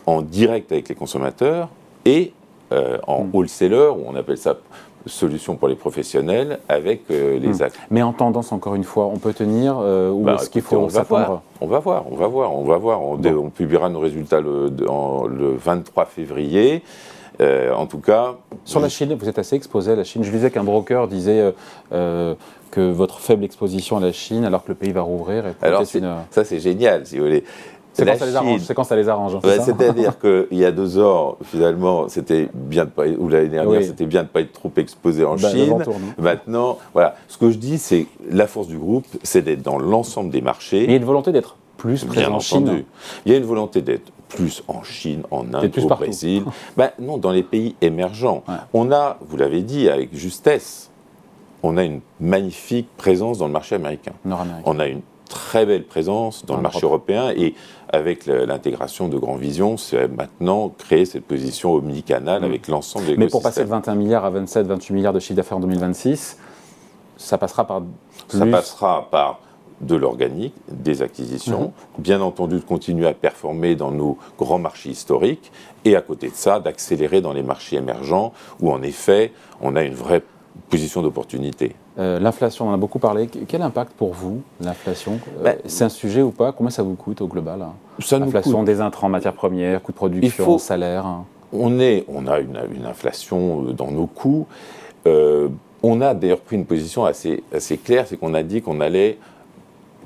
en 0.06 0.22
direct 0.22 0.72
avec 0.72 0.90
les 0.90 0.96
consommateurs 0.96 1.70
et 2.06 2.32
euh, 2.72 2.98
en 3.08 3.24
Hmm. 3.24 3.30
wholesaler, 3.34 3.92
ou 3.98 4.04
on 4.08 4.16
appelle 4.16 4.38
ça 4.38 4.58
solution 5.06 5.56
pour 5.56 5.70
les 5.70 5.76
professionnels, 5.76 6.60
avec 6.68 7.04
euh, 7.12 7.40
les 7.40 7.48
Hmm. 7.48 7.62
acteurs. 7.62 7.82
Mais 7.92 8.02
en 8.02 8.12
tendance, 8.12 8.52
encore 8.52 8.76
une 8.76 8.84
fois, 8.84 9.06
on 9.06 9.18
peut 9.18 9.34
tenir 9.34 9.78
euh, 9.80 10.12
ou 10.12 10.24
Bah, 10.24 10.36
est-ce 10.36 10.50
qu'il 10.50 10.62
faut 10.62 10.76
on 10.78 10.88
va 10.88 11.04
voir. 11.04 11.22
s'attendre 11.22 11.42
On 11.62 11.68
va 11.68 11.80
voir, 11.80 12.04
on 12.12 12.16
va 12.16 12.28
voir, 12.28 12.54
on 12.56 12.64
va 12.66 12.78
voir. 12.78 13.02
On, 13.02 13.18
on 13.26 13.50
publiera 13.50 13.88
nos 13.88 14.00
résultats 14.02 14.42
le, 14.42 14.70
de- 14.70 14.86
en- 14.88 15.26
le 15.26 15.54
23 15.56 16.06
février. 16.06 16.84
Euh, 17.40 17.74
en 17.74 17.86
tout 17.86 18.00
cas, 18.00 18.36
Sur 18.66 18.80
la 18.80 18.90
Chine, 18.90 19.14
vous 19.20 19.30
êtes 19.30 19.38
assez 19.40 19.56
exposé 19.56 19.92
à 19.92 19.96
la 19.96 20.04
Chine. 20.04 20.24
Je 20.24 20.32
disais 20.32 20.50
qu'un 20.52 20.64
broker 20.64 21.08
disait 21.08 21.40
euh, 21.40 21.52
euh, 21.94 22.34
que 22.72 22.92
votre 22.92 23.20
faible 23.20 23.44
exposition 23.44 23.98
à 23.98 24.00
la 24.00 24.12
Chine, 24.12 24.44
alors 24.44 24.64
que 24.64 24.70
le 24.70 24.76
pays 24.76 24.92
va 24.92 25.02
rouvrir, 25.02 25.46
est 25.46 25.56
alors 25.62 25.86
c'est- 25.86 26.00
une... 26.00 26.12
ça 26.32 26.44
c'est 26.44 26.60
génial, 26.60 27.06
si 27.06 27.18
vous 27.18 27.26
voulez. 27.26 27.44
C'est 27.94 28.06
quand, 28.06 28.18
ça 28.20 28.26
les 28.28 28.36
arrange. 28.36 28.50
Chine- 28.58 28.64
C'est 28.68 28.74
quand 28.76 28.84
ça 28.84 28.96
les 28.96 29.10
arrange. 29.10 29.36
hein, 29.36 29.40
C'est-à-dire 29.64 30.20
qu'il 30.50 30.58
y 30.58 30.66
a 30.66 30.72
deux 30.72 31.00
ans, 31.00 31.38
finalement, 31.44 32.08
c'était 32.10 32.48
bien 32.54 32.86
de 32.86 32.90
pas, 32.92 33.08
ou 33.08 33.28
l'année 33.28 33.48
dernière, 33.50 33.80
Oui. 33.80 33.86
c'était 33.86 34.06
bien 34.06 34.22
de 34.22 34.28
ne 34.28 34.32
pas 34.32 34.42
être 34.42 34.54
trop 34.54 34.72
exposé 34.78 35.24
en 35.26 35.36
Bah, 35.36 35.50
Chine. 35.50 35.82
tourne. 35.84 36.02
Maintenant, 36.20 36.78
voilà. 36.94 37.16
Ce 37.28 37.38
que 37.40 37.50
je 37.50 37.58
dis, 37.58 37.80
c'est 37.80 38.06
la 38.30 38.46
force 38.46 38.68
du 38.68 38.78
groupe, 38.78 39.06
c'est 39.24 39.42
d'être 39.42 39.64
dans 39.64 39.80
l'ensemble 39.80 40.30
des 40.30 40.42
marchés. 40.42 40.82
Mais 40.82 40.86
il 40.86 40.92
y 40.92 40.94
a 40.94 40.98
une 40.98 41.06
volonté 41.06 41.32
d'être 41.32 41.56
plus 41.78 42.04
Bien 42.06 42.14
présent 42.14 42.34
en 42.36 42.40
Chine. 42.40 42.64
entendu. 42.66 42.86
Il 43.26 43.32
y 43.32 43.36
a 43.36 43.38
une 43.40 43.46
volonté 43.46 43.82
d'être 43.82 44.12
plus 44.30 44.64
en 44.68 44.84
Chine, 44.84 45.24
en 45.32 45.54
Inde, 45.54 45.70
plus 45.72 45.86
au 45.86 45.88
partout. 45.88 46.04
Brésil. 46.06 46.44
Ben, 46.78 46.92
non, 47.00 47.18
dans 47.18 47.32
les 47.32 47.44
pays 47.44 47.76
émergents. 47.82 48.44
Ouais. 48.48 48.56
On 48.74 48.92
a, 48.92 49.18
vous 49.22 49.38
l'avez 49.38 49.62
dit 49.62 49.90
avec 49.90 50.16
justesse, 50.16 50.90
on 51.64 51.78
a 51.78 51.84
une 51.84 52.02
magnifique 52.20 52.88
présence 52.98 53.38
dans 53.38 53.48
le 53.48 53.54
marché 53.54 53.76
américain. 53.76 54.14
On 54.66 54.80
a 54.80 54.88
une 54.88 55.02
très 55.28 55.66
belle 55.66 55.84
présence 55.84 56.46
dans 56.46 56.56
le 56.56 56.62
marché 56.62 56.80
Europe. 56.84 57.10
européen 57.10 57.34
et 57.36 57.54
avec 57.90 58.26
l'intégration 58.26 59.08
de 59.10 59.18
Grand 59.18 59.36
Vision, 59.36 59.76
c'est 59.78 60.08
maintenant 60.08 60.70
créer 60.70 61.06
cette 61.06 61.26
position 61.26 61.74
omnicanale 61.74 62.42
Mm. 62.42 62.46
avec 62.46 62.68
l'ensemble 62.68 63.06
des 63.08 63.18
Mais 63.18 63.28
pour 63.28 63.42
passer 63.42 63.64
de 63.64 63.70
21 63.70 63.96
milliards 63.96 64.26
à 64.26 64.30
27, 64.30 64.68
28 64.68 64.94
milliards 64.94 65.14
de 65.14 65.20
chiffre 65.20 65.36
d'affaires 65.36 65.58
en 65.58 65.62
2026, 65.62 66.38
ça 67.18 67.38
passera 67.38 67.66
par 67.66 67.82
plus... 68.28 68.38
Ça 68.38 68.46
passera 68.46 69.08
par 69.10 69.40
de 69.82 69.96
l'organique, 69.96 70.56
des 70.72 71.02
acquisitions, 71.02 71.72
Mhm. 71.98 72.04
bien 72.04 72.22
entendu 72.22 72.56
de 72.56 72.62
continuer 72.62 73.08
à 73.08 73.14
performer 73.14 73.76
dans 73.76 73.92
nos 73.92 74.18
grands 74.38 74.60
marchés 74.60 74.90
historiques, 74.90 75.52
et 75.86 75.96
à 75.96 76.02
côté 76.02 76.30
de 76.30 76.36
ça, 76.36 76.60
d'accélérer 76.60 77.22
dans 77.22 77.34
les 77.34 77.44
marchés 77.44 77.76
émergents, 77.78 78.34
où 78.60 78.72
en 78.72 78.82
effet, 78.82 79.32
on 79.62 79.76
a 79.76 79.84
une 79.84 79.94
vraie 79.94 80.24
position 80.70 81.04
d'opportunité. 81.04 81.76
Euh, 82.00 82.20
l'inflation, 82.20 82.66
on 82.68 82.72
en 82.72 82.74
a 82.74 82.78
beaucoup 82.78 82.98
parlé. 83.00 83.28
Quel 83.48 83.62
impact 83.62 83.94
pour 83.94 84.14
vous, 84.14 84.42
l'inflation? 84.60 85.20
Ben, 85.44 85.58
C'est 85.66 85.84
un 85.84 85.90
sujet 85.90 86.22
ou 86.24 86.32
pas? 86.32 86.52
Combien 86.52 86.72
ça 86.72 86.82
vous 86.84 86.96
coûte 86.96 87.22
au 87.22 87.28
global 87.28 87.62
hein? 87.62 87.74
L'inflation 88.12 88.64
des 88.64 88.82
intrants, 88.82 89.10
matières 89.10 89.34
premières, 89.34 89.82
coûts 89.82 89.92
de 89.92 89.98
production, 89.98 90.44
faut, 90.46 90.58
salaire 90.58 91.06
hein? 91.06 91.26
on, 91.54 91.80
est, 91.80 92.06
on 92.08 92.28
a 92.28 92.40
une, 92.40 92.60
une, 92.76 92.86
inflation 92.86 93.62
dans 93.64 93.92
nos 93.92 94.08
coûts. 94.08 94.48
on 95.06 96.02
a 96.02 96.14
d'ailleurs 96.14 96.42
pris 96.42 96.56
une 96.56 96.66
position 96.66 97.06
assez, 97.06 97.44
assez 97.54 97.78
claire, 97.78 98.06
c'est 98.08 98.18
qu'on 98.18 98.34
a 98.34 98.44
dit 98.44 98.62
qu'on 98.62 98.82
allait 98.82 99.18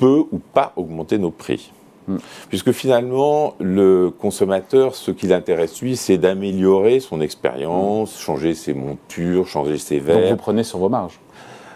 peu 0.01 0.23
ou 0.31 0.39
pas 0.39 0.73
augmenter 0.75 1.19
nos 1.19 1.29
prix. 1.29 1.71
Hmm. 2.07 2.17
Puisque 2.49 2.71
finalement, 2.71 3.53
le 3.59 4.09
consommateur, 4.09 4.95
ce 4.95 5.11
qui 5.11 5.27
l'intéresse 5.27 5.79
lui, 5.81 5.95
c'est 5.95 6.17
d'améliorer 6.17 6.99
son 6.99 7.21
expérience, 7.21 8.19
changer 8.19 8.55
ses 8.55 8.73
montures, 8.73 9.47
changer 9.47 9.77
ses 9.77 9.99
verres. 9.99 10.21
Donc 10.21 10.29
vous 10.31 10.35
prenez 10.37 10.63
sur 10.63 10.79
vos 10.79 10.89
marges 10.89 11.19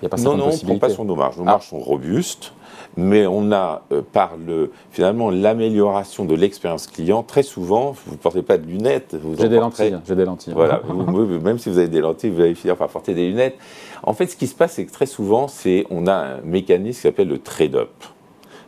Il 0.01 0.05
y 0.05 0.07
a 0.07 0.09
pas 0.09 0.17
Non, 0.17 0.35
non, 0.35 0.47
on 0.47 0.53
ne 0.53 0.57
prend 0.57 0.79
pas 0.79 0.89
sur 0.89 1.05
nos 1.05 1.15
marges. 1.15 1.37
Nos 1.37 1.43
ah. 1.43 1.51
marges 1.51 1.69
sont 1.69 1.77
robustes, 1.77 2.53
mais 2.97 3.27
on 3.27 3.51
a, 3.51 3.83
euh, 3.91 4.01
par 4.01 4.31
le, 4.43 4.71
finalement 4.89 5.29
l'amélioration 5.29 6.25
de 6.25 6.33
l'expérience 6.33 6.87
client, 6.87 7.21
très 7.21 7.43
souvent, 7.43 7.95
vous 8.07 8.13
ne 8.13 8.17
portez 8.17 8.41
pas 8.41 8.57
de 8.57 8.65
lunettes. 8.65 9.15
J'ai 9.37 9.47
des 9.47 9.59
lentilles. 9.59 9.99
J'ai 10.07 10.15
des 10.15 10.25
lentilles. 10.25 10.53
Voilà, 10.53 10.81
même 11.43 11.59
si 11.59 11.69
vous 11.69 11.77
avez 11.77 11.87
des 11.87 12.01
lentilles, 12.01 12.31
vous 12.31 12.41
allez 12.41 12.55
finir 12.55 12.77
par 12.77 12.89
porter 12.89 13.13
des 13.13 13.27
lunettes. 13.27 13.57
En 14.01 14.13
fait, 14.13 14.25
ce 14.25 14.35
qui 14.35 14.47
se 14.47 14.55
passe, 14.55 14.73
c'est 14.73 14.85
que 14.85 14.91
très 14.91 15.05
souvent, 15.05 15.47
c'est 15.47 15.85
on 15.91 16.07
a 16.07 16.13
un 16.13 16.41
mécanisme 16.41 16.97
qui 16.97 17.01
s'appelle 17.03 17.27
le 17.27 17.37
trade-up. 17.37 17.91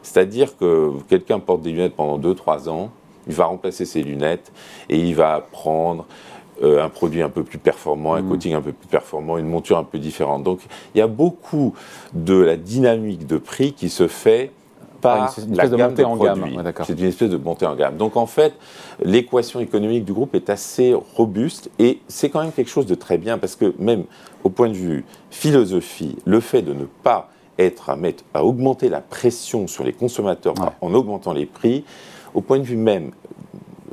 C'est-à-dire 0.08 0.56
que 0.58 0.94
quelqu'un 1.10 1.40
porte 1.40 1.62
des 1.62 1.72
lunettes 1.72 1.96
pendant 1.96 2.18
2-3 2.18 2.70
ans, 2.70 2.92
il 3.28 3.34
va 3.34 3.46
remplacer 3.46 3.84
ses 3.84 4.02
lunettes 4.02 4.54
et 4.90 4.98
il 4.98 5.16
va 5.16 5.46
prendre 5.52 6.06
euh, 6.64 6.82
un 6.82 6.88
produit 6.88 7.22
un 7.22 7.30
peu 7.30 7.44
plus 7.44 7.58
performant, 7.58 8.14
un 8.14 8.22
mmh. 8.22 8.30
coating 8.30 8.54
un 8.54 8.62
peu 8.62 8.72
plus 8.72 8.88
performant, 8.88 9.38
une 9.38 9.50
monture 9.50 9.78
un 9.78 9.84
peu 9.84 10.00
différente. 10.00 10.44
Donc 10.44 10.62
il 10.96 11.00
y 11.00 11.02
a 11.02 11.08
beaucoup 11.08 11.74
de 12.14 12.36
la 12.36 12.56
dynamique 12.56 13.28
de 13.28 13.38
prix 13.38 13.74
qui 13.74 13.90
se 13.90 14.08
fait 14.08 14.52
par 15.02 15.36
la 15.50 15.68
gamme 15.68 15.94
de, 15.94 16.04
en 16.04 16.16
produits. 16.16 16.58
c'est 16.86 16.94
une 16.94 17.06
espèce 17.06 17.30
de 17.30 17.38
montée 17.38 17.66
en 17.66 17.76
gamme. 17.76 17.98
Donc 17.98 18.16
en 18.16 18.26
fait, 18.26 18.54
l'équation 19.04 19.60
économique 19.60 20.06
du 20.06 20.14
groupe 20.14 20.34
est 20.36 20.50
assez 20.50 20.96
robuste 21.16 21.70
et 21.80 22.00
c'est 22.08 22.30
quand 22.30 22.42
même 22.42 22.54
quelque 22.54 22.72
chose 22.72 22.86
de 22.86 22.96
très 22.96 23.18
bien 23.18 23.38
parce 23.38 23.58
que 23.58 23.76
même 23.78 24.06
au 24.46 24.50
point 24.50 24.70
de 24.70 24.74
vue 24.74 25.04
philosophie, 25.30 26.16
le 26.26 26.40
fait 26.40 26.62
de 26.62 26.74
ne 26.74 26.86
pas 27.04 27.30
être 27.60 27.90
à, 27.90 27.96
mettre, 27.96 28.24
à 28.34 28.44
augmenter 28.44 28.90
la 28.90 29.02
pression 29.02 29.68
sur 29.68 29.84
les 29.84 29.94
consommateurs 29.94 30.54
en 30.82 30.94
augmentant 30.94 31.34
les 31.34 31.46
prix, 31.46 31.84
au 32.34 32.42
point 32.42 32.60
de 32.60 32.64
vue 32.64 32.78
même 32.78 33.12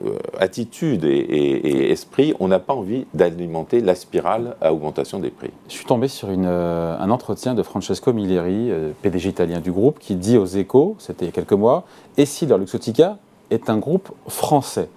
euh, 0.05 0.19
attitude 0.39 1.05
et, 1.05 1.91
esprit, 1.91 2.35
on 2.41 2.49
n'a 2.49 2.59
pas 2.59 2.75
envie 2.75 3.07
d'alimenter 3.15 3.81
la 3.81 3.95
spirale 3.95 4.57
à 4.61 4.73
augmentation 4.73 5.19
des 5.19 5.31
prix. 5.31 5.51
Je 5.69 5.75
suis 5.75 5.85
tombé 5.85 6.09
sur 6.09 6.31
une, 6.31 6.47
euh, 6.47 6.99
un 6.99 7.11
entretien 7.11 7.55
de 7.55 7.63
Francesco 7.63 8.13
Milleri, 8.13 8.71
euh, 8.71 8.91
PDG 9.03 9.31
italien 9.31 9.61
du 9.61 9.73
groupe, 9.73 9.99
qui 10.01 10.17
dit 10.17 10.37
aux 10.37 10.47
échos, 10.47 10.97
c'était 10.99 11.25
il 11.25 11.29
y 11.29 11.31
a 11.31 11.33
quelques 11.33 11.53
mois, 11.53 11.85
et 12.17 12.27
si 12.27 12.45
leur 12.45 12.59
Luxotica 12.59 13.19
est 13.51 13.71
un 13.71 13.79
groupe 13.79 14.11
français? 14.29 14.89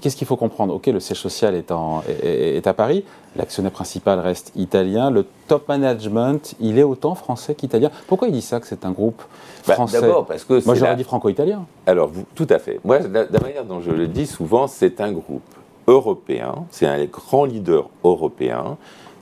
Qu'est-ce 0.00 0.16
qu'il 0.16 0.26
faut 0.26 0.36
comprendre? 0.36 0.74
Ok, 0.74 0.86
le 0.86 1.00
siège 1.00 1.20
social 1.20 1.54
est, 1.54 1.70
en, 1.70 2.02
est, 2.22 2.66
à 2.66 2.72
Paris, 2.72 3.04
l'actionnaire 3.36 3.72
principal 3.72 4.18
reste 4.20 4.52
italien, 4.56 5.10
le 5.10 5.26
top 5.48 5.68
management, 5.68 6.54
il 6.60 6.78
est 6.78 6.82
autant 6.82 7.14
français 7.14 7.54
qu'italien. 7.54 7.90
Pourquoi 8.06 8.28
il 8.28 8.32
dit 8.32 8.42
ça, 8.42 8.58
que 8.58 8.66
c'est 8.66 8.84
un 8.84 8.92
groupe 8.92 9.22
bah, 9.66 9.74
français? 9.74 10.00
D'abord 10.00 10.26
parce 10.26 10.44
que 10.44 10.64
Moi, 10.64 10.74
j'aurais 10.74 10.96
dit 10.96 11.04
franco-italien. 11.04 11.66
Alors, 11.86 12.10
tout 12.34 12.46
à 12.48 12.58
fait. 12.58 12.80
Moi, 12.84 13.00
la, 13.00 13.24
la 13.24 13.40
manière 13.40 13.64
dont 13.64 13.80
je 13.80 13.90
le 13.90 14.06
dis 14.06 14.26
souvent, 14.26 14.66
c'est 14.66 15.00
un 15.00 15.12
groupe 15.12 15.42
européen, 15.86 16.66
c'est 16.70 16.86
un 16.86 17.04
grand 17.04 17.44
leader 17.44 17.88
européen 18.02 18.76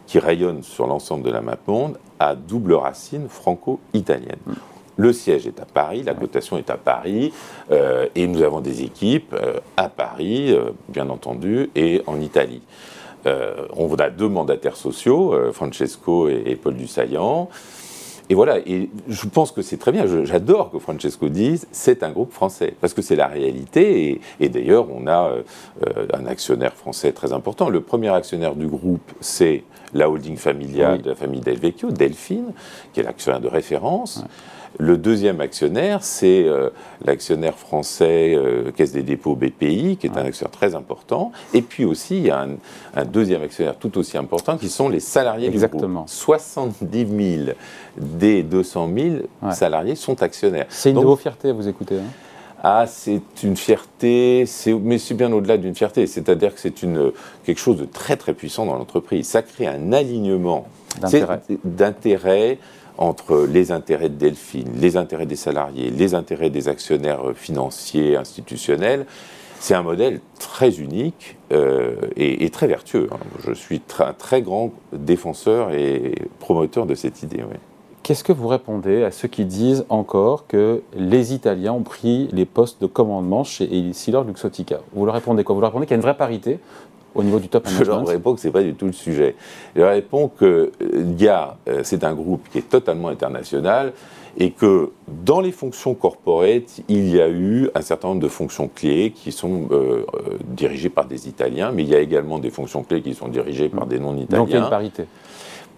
qui 0.06 0.18
rayonne 0.18 0.62
sur 0.62 0.87
l'ensemble 0.87 1.25
de 1.25 1.30
la 1.30 1.40
map 1.40 1.56
monde 1.66 1.99
à 2.20 2.34
double 2.34 2.75
racine 2.75 3.28
franco-italienne. 3.28 4.38
Hmm. 4.46 4.52
Le 4.96 5.12
siège 5.12 5.46
est 5.46 5.60
à 5.60 5.64
Paris, 5.64 6.02
la 6.02 6.14
cotation 6.14 6.56
est 6.56 6.70
à 6.70 6.76
Paris, 6.76 7.32
euh, 7.70 8.06
et 8.14 8.26
nous 8.26 8.42
avons 8.42 8.60
des 8.60 8.82
équipes 8.82 9.34
euh, 9.34 9.58
à 9.76 9.88
Paris, 9.88 10.52
euh, 10.52 10.70
bien 10.88 11.08
entendu, 11.10 11.70
et 11.74 12.02
en 12.06 12.20
Italie. 12.20 12.62
on 13.76 13.92
a 13.94 14.10
deux 14.10 14.28
mandataires 14.28 14.76
sociaux, 14.76 15.34
Francesco 15.52 16.28
et, 16.28 16.56
Paul 16.56 16.74
Dussaillant. 16.74 17.48
Et 18.28 18.34
voilà, 18.34 18.58
et 18.58 18.90
je 19.08 19.26
pense 19.26 19.50
que 19.50 19.62
c'est 19.62 19.78
très 19.78 19.92
bien, 19.92 20.04
j'adore 20.24 20.70
que 20.70 20.78
Francesco 20.78 21.28
dise 21.30 21.66
c'est 21.72 22.02
un 22.02 22.10
groupe 22.10 22.32
français, 22.32 22.74
parce 22.80 22.92
que 22.92 23.00
c'est 23.00 23.16
la 23.16 23.26
réalité, 23.26 24.20
et, 24.40 24.48
d'ailleurs 24.50 24.88
on 24.90 25.06
a 25.06 25.32
un 26.12 26.26
actionnaire 26.26 26.74
français 26.74 27.12
très 27.12 27.32
important. 27.32 27.70
Le 27.70 27.80
premier 27.80 28.10
actionnaire 28.10 28.54
du 28.54 28.66
groupe, 28.66 29.10
c'est 29.20 29.64
la 29.94 30.10
holding 30.10 30.36
familiale 30.36 31.00
de 31.00 31.08
la 31.08 31.14
famille 31.14 31.40
Del 31.40 31.58
Vecchio, 31.58 31.90
Delphine, 31.90 32.52
qui 32.92 33.00
est 33.00 33.04
l'actionnaire 33.04 33.40
de 33.40 33.48
référence. 33.48 34.24
Le 34.78 34.97
deuxième 34.97 35.40
actionnaire, 35.40 36.02
c'est 36.02 36.45
euh, 36.45 36.71
l'actionnaire 37.04 37.57
français 37.57 38.35
euh, 38.35 38.73
Caisse 38.73 38.93
des 38.93 39.02
dépôts 39.02 39.37
BPI, 39.37 39.97
qui 39.97 40.07
est 40.07 40.16
un 40.16 40.25
actionnaire 40.25 40.50
très 40.50 40.75
important. 40.75 41.33
Et 41.52 41.62
puis 41.62 41.85
aussi, 41.85 42.16
il 42.16 42.26
y 42.26 42.31
a 42.31 42.47
un, 42.97 43.04
deuxième 43.04 43.43
actionnaire 43.43 43.76
tout 43.76 43.97
aussi 43.99 44.16
important, 44.16 44.57
qui 44.57 44.69
sont 44.69 44.88
les 44.88 45.00
salariés 45.00 45.49
Exactement. 45.49 45.87
du 45.87 45.95
groupe. 45.95 46.09
70 46.09 47.07
000 47.45 47.57
des 47.97 48.43
200 48.43 48.90
000 49.43 49.52
salariés 49.52 49.95
sont 49.95 50.23
actionnaires. 50.23 50.66
C'est 50.69 50.90
une 50.90 51.00
de 51.00 51.02
vos 51.02 51.16
fiertés 51.16 51.50
à 51.50 51.52
vous 51.52 51.69
écouter. 51.69 51.97
Hein? 51.97 52.11
ah, 52.66 52.87
c'est 52.87 53.21
une 53.43 53.59
fierté, 53.59 54.47
mais 54.83 54.97
c'est 54.97 55.12
bien 55.12 55.31
au-delà 55.31 55.59
d'une 55.59 55.75
fierté. 55.75 56.07
C'est-à-dire 56.07 56.54
que 56.54 56.61
c'est 56.61 56.73
quelque 57.45 57.61
chose 57.61 57.76
de 57.76 57.85
très 57.85 58.16
très 58.16 58.33
puissant 58.33 58.64
dans 58.64 58.76
l'entreprise. 58.76 59.28
Ça 59.28 59.43
crée 59.43 59.66
un 59.66 59.93
alignement 59.93 60.66
d'intérêts 61.64 62.59
entre 62.98 63.46
les 63.50 63.72
intérêts 63.72 64.08
de 64.08 64.16
Delphine, 64.16 64.70
les 64.76 64.96
intérêts 64.96 65.26
des 65.26 65.36
salariés, 65.36 65.90
les 65.90 66.14
intérêts 66.14 66.50
des 66.50 66.68
actionnaires 66.68 67.22
financiers, 67.34 68.16
institutionnels. 68.16 69.06
C'est 69.58 69.74
un 69.74 69.82
modèle 69.82 70.20
très 70.38 70.78
unique 70.78 71.36
euh, 71.52 71.96
et, 72.16 72.50
très 72.50 72.66
vertueux. 72.66 73.08
Hein. 73.10 73.18
Je 73.46 73.52
suis 73.52 73.80
un 73.98 74.12
très 74.12 74.42
grand 74.42 74.72
défenseur 74.92 75.72
et 75.72 76.14
promoteur 76.38 76.86
de 76.86 76.94
cette 76.94 77.22
idée. 77.22 77.42
Qu'est-ce 78.02 78.22
que 78.22 78.32
vous 78.32 78.48
répondez 78.48 79.02
à 79.02 79.10
ceux 79.10 79.28
qui 79.28 79.46
disent 79.46 79.86
encore 79.88 80.46
que 80.46 80.82
les 80.94 81.32
Italiens 81.32 81.72
ont 81.72 81.82
pris 81.82 82.28
les 82.32 82.44
postes 82.44 82.82
de 82.82 82.86
commandement 82.86 83.44
chez 83.44 83.88
Essilor 83.88 84.24
Luxotica 84.24 84.80
Vous 84.92 85.06
leur 85.06 85.14
répondez 85.14 85.42
quoi? 85.42 85.54
Vous 85.54 85.62
leur 85.62 85.70
répondez 85.70 85.86
qu'il 85.86 85.94
y 85.94 85.94
a 85.94 86.00
une 86.00 86.02
vraie 86.02 86.18
parité 86.18 86.58
au 87.14 87.23
niveau 87.23 87.38
du 87.38 87.49
top 87.49 87.64
management 87.64 87.85
Je 87.85 87.90
leur 87.90 88.06
réponds 88.06 88.35
que 88.35 88.40
ce 88.40 88.47
n'est 88.47 88.52
pas 88.52 88.62
du 88.62 88.75
tout 88.75 88.87
le 88.87 88.92
sujet. 88.92 89.35
Je 89.75 89.80
leur 89.80 89.90
réponds 89.90 90.28
que 90.28 90.73
GIA, 91.16 91.56
euh, 91.68 91.80
c'est 91.85 92.04
un 92.04 92.14
groupe 92.14 92.49
qui 92.50 92.59
est 92.59 92.68
totalement 92.68 93.09
international 93.09 93.92
et 94.37 94.50
que 94.50 94.90
dans 95.06 95.40
les 95.40 95.52
fonctions 95.52 95.94
corporate, 95.94 96.80
il 96.88 97.09
y 97.09 97.21
a 97.21 97.28
eu 97.28 97.71
un 97.75 97.83
certain 97.83 98.09
nombre 98.09 98.21
de 98.21 98.28
fonctions 98.28 98.68
clés 98.68 99.12
qui 99.14 99.30
sont 99.30 99.68
euh, 99.71 100.04
euh, 100.14 100.38
dirigées 100.44 100.88
par 100.88 101.06
des 101.06 101.28
Italiens, 101.28 101.71
mais 101.73 101.85
il 101.85 101.88
y 101.88 101.94
a 101.94 102.00
également 102.00 102.40
des 102.40 102.50
fonctions 102.50 102.83
clés 102.83 103.00
qui 103.00 103.14
sont 103.14 103.28
dirigées 103.28 103.68
par 103.68 103.87
des 103.87 104.00
non-Italiens. 104.00 104.38
Donc 104.38 104.49
il 104.49 104.54
y 104.54 104.59
a 104.59 104.64
une 104.64 104.71
parité. 104.71 105.04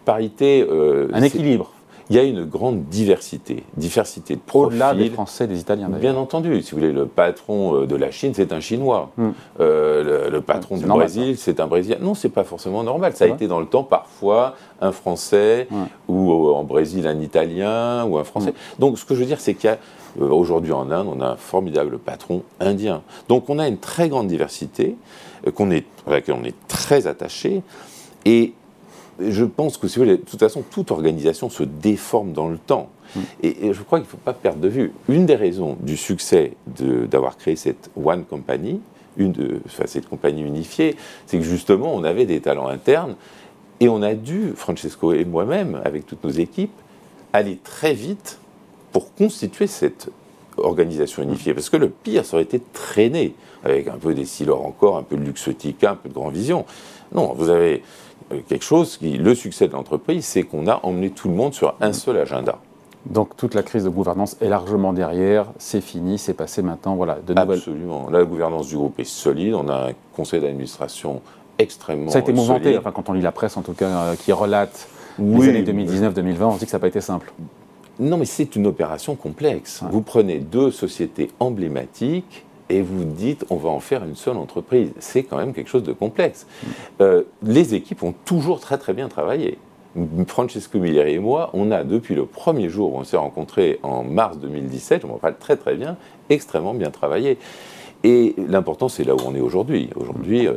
Parité. 0.07 0.67
un 1.13 1.23
équilibre 1.23 1.73
il 2.09 2.17
y 2.17 2.19
a 2.19 2.23
une 2.23 2.45
grande 2.45 2.85
diversité, 2.85 3.65
diversité 3.77 4.37
de 4.37 4.41
profils. 4.41 4.81
Au-delà 4.81 4.95
des 4.95 5.11
Français, 5.11 5.47
des 5.47 5.61
Italiens. 5.61 5.89
Bien 5.89 6.17
entendu, 6.17 6.63
si 6.63 6.71
vous 6.71 6.79
voulez, 6.79 6.93
le 6.93 7.07
patron 7.07 7.83
euh, 7.83 7.87
de 7.87 7.97
la 7.97 8.11
Chine, 8.11 8.33
c'est 8.35 8.53
un 8.53 8.61
Chinois. 8.61 9.11
Hmm. 9.17 9.31
Euh, 9.61 10.31
le, 10.31 10.41
patron 10.41 10.77
du 10.77 10.87
Brésil, 10.87 11.37
c'est 11.37 11.59
un 11.59 11.67
Brésilien. 11.67 11.99
Non, 12.01 12.15
c'est 12.15 12.29
pas 12.29 12.45
forcément 12.45 12.85
normal. 12.85 13.15
Ça 13.17 13.25
a 13.25 13.29
été 13.29 13.49
dans 13.49 13.59
le 13.59 13.67
temps 13.67 13.83
parfois 13.83 14.55
un 14.81 14.93
Français 14.93 15.69
ou 16.07 16.33
euh, 16.33 16.53
en 16.53 16.63
Brésil 16.63 17.07
un 17.07 17.21
Italien 17.21 18.05
ou 18.05 18.19
un 18.19 18.25
Français. 18.25 18.51
Hmm. 18.51 18.81
Donc, 18.81 18.99
ce 18.99 19.05
que 19.05 19.15
je 19.15 19.21
veux 19.21 19.27
dire, 19.27 19.41
c'est 19.41 19.55
qu'il 19.55 19.71
y 19.71 19.73
a 19.73 19.79
aujourd'hui 20.25 20.73
en 20.73 20.91
Inde, 20.91 21.09
on 21.11 21.21
a 21.21 21.27
un 21.31 21.37
formidable 21.37 21.99
patron 21.99 22.43
indien. 22.61 23.03
Donc, 23.29 23.51
on 23.51 23.59
a 23.59 23.67
une 23.67 23.79
très 23.79 24.09
grande 24.09 24.29
diversité 24.29 24.97
qu'on 25.55 25.71
est, 25.71 25.87
à 26.07 26.13
laquelle 26.13 26.37
on 26.41 26.45
est 26.45 26.55
très 26.69 27.07
attaché. 27.07 27.63
Et 28.25 28.55
je 29.21 29.45
pense 29.45 29.79
que, 29.79 29.89
si 29.89 29.99
vous 29.99 30.05
voulez, 30.05 30.17
de 30.19 30.23
toute 30.23 30.39
façon, 30.39 30.63
toute 30.63 30.91
organisation 30.91 31.49
se 31.51 31.63
déforme 31.63 32.33
dans 32.33 32.49
le 32.49 32.59
temps. 32.59 32.89
Mm. 33.15 33.21
Et, 33.43 33.73
je 33.73 33.83
crois 33.83 33.99
qu'il 33.99 34.07
ne 34.07 34.11
faut 34.11 34.17
pas 34.19 34.33
perdre 34.33 34.61
de 34.61 34.69
vue. 34.69 34.93
Une 35.09 35.27
des 35.27 35.37
raisons 35.37 35.77
du 35.81 35.97
succès 35.97 36.53
d'avoir 36.67 37.37
créé 37.37 37.57
cette 37.57 37.91
One 38.03 38.25
Company, 38.25 38.81
une 39.17 39.33
de, 39.33 39.61
cette 39.87 40.09
compagnie 40.09 40.43
unifiée, 40.43 40.97
c'est 41.27 41.39
que 41.39 41.45
justement, 41.45 41.95
on 41.95 42.05
avait 42.05 42.27
des 42.27 42.41
talents 42.41 42.69
internes 42.69 43.17
et 43.81 43.89
on 43.89 44.03
a 44.03 44.15
dû, 44.15 44.53
Francesco 44.55 45.13
et 45.13 45.25
moi-même, 45.25 45.81
avec 45.85 46.07
toutes 46.07 46.25
nos 46.25 46.31
équipes, 46.31 46.73
aller 47.33 47.59
très 47.63 47.95
vite 47.95 48.39
pour 48.93 49.13
constituer 49.15 49.67
cette 49.67 50.09
organisation 50.57 51.23
unifiée. 51.23 51.55
Parce 51.55 51.69
que 51.69 51.77
le 51.77 51.91
pire, 51.91 52.25
ça 52.25 52.37
aurait 52.37 52.45
été 52.45 52.61
traîner 52.73 53.35
avec 53.65 53.89
un 53.89 53.99
peu 53.99 54.15
des 54.15 54.25
silos 54.25 54.57
encore, 54.57 54.97
un 54.97 55.03
peu 55.03 55.17
de 55.17 55.23
Luxotica, 55.23 55.93
un 55.93 55.97
peu 55.97 56.09
de 56.09 56.15
Grand 56.15 56.29
Vision. 56.29 56.65
Non, 57.13 57.35
vous 57.35 57.51
avez 57.51 57.83
quelque 58.49 58.65
chose 58.65 58.97
qui, 58.97 59.19
le 59.19 59.35
succès 59.35 59.69
de 59.69 59.73
l'entreprise, 59.73 60.25
c'est 60.25 60.43
qu'on 60.43 60.67
a 60.67 60.81
emmené 60.83 61.11
tout 61.11 61.29
le 61.29 61.35
monde 61.35 61.55
sur 61.55 61.75
un 61.81 61.93
seul 61.93 62.19
agenda. 62.19 62.59
Donc 63.07 63.37
toute 63.37 63.55
la 63.55 63.63
crise 63.63 63.85
de 63.85 63.89
gouvernance 63.89 64.37
est 64.41 64.49
largement 64.49 64.93
derrière, 64.93 65.47
c'est 65.59 65.81
fini, 65.81 66.19
c'est 66.19 66.35
passé 66.35 66.61
maintenant, 66.63 66.97
voilà, 66.97 67.19
de 67.25 67.35
nouvelles... 67.35 67.59
Absolument. 67.59 68.09
la 68.11 68.25
gouvernance 68.25 68.67
du 68.67 68.77
groupe 68.77 68.99
est 68.99 69.05
solide, 69.05 69.55
on 69.55 69.69
a 69.69 69.91
un 69.91 69.93
conseil 70.15 70.41
d'administration 70.41 71.21
extrêmement 71.59 72.11
Ça 72.11 72.19
a 72.19 72.21
été 72.21 72.33
mouvementé, 72.33 72.77
enfin, 72.77 72.91
quand 72.91 73.09
on 73.09 73.13
lit 73.13 73.23
la 73.23 73.33
presse 73.33 73.57
en 73.57 73.63
tout 73.63 73.75
cas, 73.75 73.87
euh, 73.87 74.17
qui 74.17 74.33
relate 74.33 74.89
les 75.19 75.49
années 75.49 75.63
2019-2020, 75.63 76.43
on 76.43 76.53
se 76.55 76.59
dit 76.59 76.65
que 76.65 76.71
ça 76.71 76.79
n'a 76.79 76.81
pas 76.81 76.89
été 76.89 77.01
simple. 77.01 77.33
Non, 77.99 78.17
mais 78.17 78.27
c'est 78.27 78.57
une 78.57 78.67
opération 78.67 79.15
complexe. 79.15 79.83
Vous 79.91 80.03
prenez 80.03 80.39
deux 80.39 80.71
sociétés 80.71 81.31
emblématiques 81.41 82.45
et 82.69 82.83
vous 82.83 83.05
dites 83.05 83.45
on 83.51 83.57
va 83.57 83.69
en 83.69 83.81
faire 83.81 84.05
une 84.05 84.17
seule 84.17 84.37
entreprise. 84.37 84.93
C'est 84.99 85.23
quand 85.23 85.37
même 85.37 85.53
quelque 85.53 85.71
chose 85.71 85.83
de 85.83 85.93
complexe. 85.93 86.47
Euh, 87.01 87.23
les 87.43 87.75
équipes 87.75 88.03
ont 88.03 88.15
toujours 88.25 88.61
très 88.61 88.79
très 88.79 88.93
bien 88.93 89.09
travaillé. 89.09 89.59
Francesco 90.27 90.79
Milleri 90.79 91.15
et 91.15 91.19
moi, 91.19 91.51
on 91.55 91.71
a 91.71 91.83
depuis 91.83 92.15
le 92.15 92.27
premier 92.27 92.69
jour 92.69 92.95
où 92.95 92.99
on 92.99 93.05
s'est 93.05 93.17
rencontrés 93.17 93.81
en 93.83 94.03
mars 94.05 94.39
2017, 94.39 95.03
je 95.03 95.07
me 95.07 95.13
rappelle 95.13 95.37
très 95.39 95.57
très 95.57 95.75
bien, 95.75 95.97
extrêmement 96.29 96.75
bien 96.75 96.91
travaillé. 96.91 97.39
Et 98.05 98.35
l'important, 98.37 98.89
c'est 98.89 99.05
là 99.05 99.15
où 99.15 99.21
on 99.27 99.35
est 99.35 99.41
aujourd'hui. 99.41 99.91
Aujourd'hui, 99.97 100.47
euh, 100.47 100.55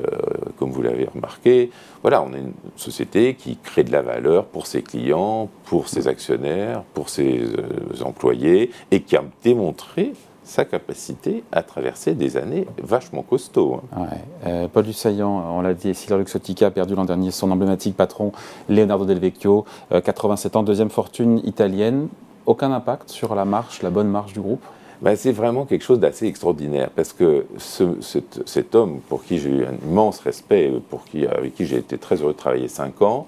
comme 0.57 0.71
vous 0.71 0.81
l'avez 0.81 1.05
remarqué, 1.05 1.71
voilà, 2.01 2.21
on 2.21 2.33
est 2.33 2.39
une 2.39 2.53
société 2.75 3.33
qui 3.33 3.57
crée 3.57 3.83
de 3.83 3.91
la 3.91 4.01
valeur 4.01 4.45
pour 4.45 4.67
ses 4.67 4.81
clients, 4.81 5.49
pour 5.63 5.87
ses 5.87 6.07
actionnaires, 6.07 6.83
pour 6.93 7.09
ses 7.09 7.39
euh, 7.39 8.03
employés, 8.03 8.71
et 8.91 9.01
qui 9.01 9.15
a 9.15 9.23
démontré 9.41 10.13
sa 10.49 10.65
capacité 10.65 11.43
à 11.51 11.63
traverser 11.63 12.13
des 12.13 12.37
années 12.37 12.65
vachement 12.81 13.21
costauds. 13.21 13.81
Hein. 13.95 14.07
Euh, 14.45 14.67
Paul 14.67 14.83
Dussaillant, 14.83 15.43
on 15.55 15.61
l'a 15.61 15.73
dit, 15.73 15.93
Silver 15.93 16.17
Luxotica 16.17 16.67
a 16.67 16.71
perdu 16.71 16.95
l'an 16.95 17.05
dernier 17.05 17.31
son 17.31 17.51
emblématique 17.51 17.95
patron 17.95 18.31
Leonardo 18.67 19.05
Del 19.05 19.19
Vecchio, 19.19 19.65
87 19.91 20.55
ans, 20.55 20.63
deuxième 20.63 20.89
fortune 20.89 21.39
italienne. 21.43 22.07
Aucun 22.45 22.71
impact 22.71 23.09
sur 23.09 23.35
la 23.35 23.45
marche, 23.45 23.83
la 23.83 23.91
bonne 23.91 24.07
marche 24.07 24.33
du 24.33 24.41
groupe? 24.41 24.63
Ben, 25.01 25.15
c'est 25.15 25.31
vraiment 25.31 25.65
quelque 25.65 25.83
chose 25.83 25.99
d'assez 25.99 26.25
extraordinaire 26.25 26.89
parce 26.93 27.13
que 27.13 27.45
cet, 27.57 28.75
homme, 28.75 28.99
pour 29.07 29.23
qui 29.23 29.39
j'ai 29.39 29.49
eu 29.49 29.65
un 29.65 29.75
immense 29.87 30.19
respect, 30.19 30.73
pour 30.89 31.05
qui, 31.05 31.25
avec 31.25 31.55
qui 31.55 31.65
j'ai 31.65 31.77
été 31.77 31.97
très 31.97 32.17
heureux 32.21 32.33
de 32.33 32.37
travailler 32.37 32.67
cinq 32.67 33.01
ans, 33.01 33.25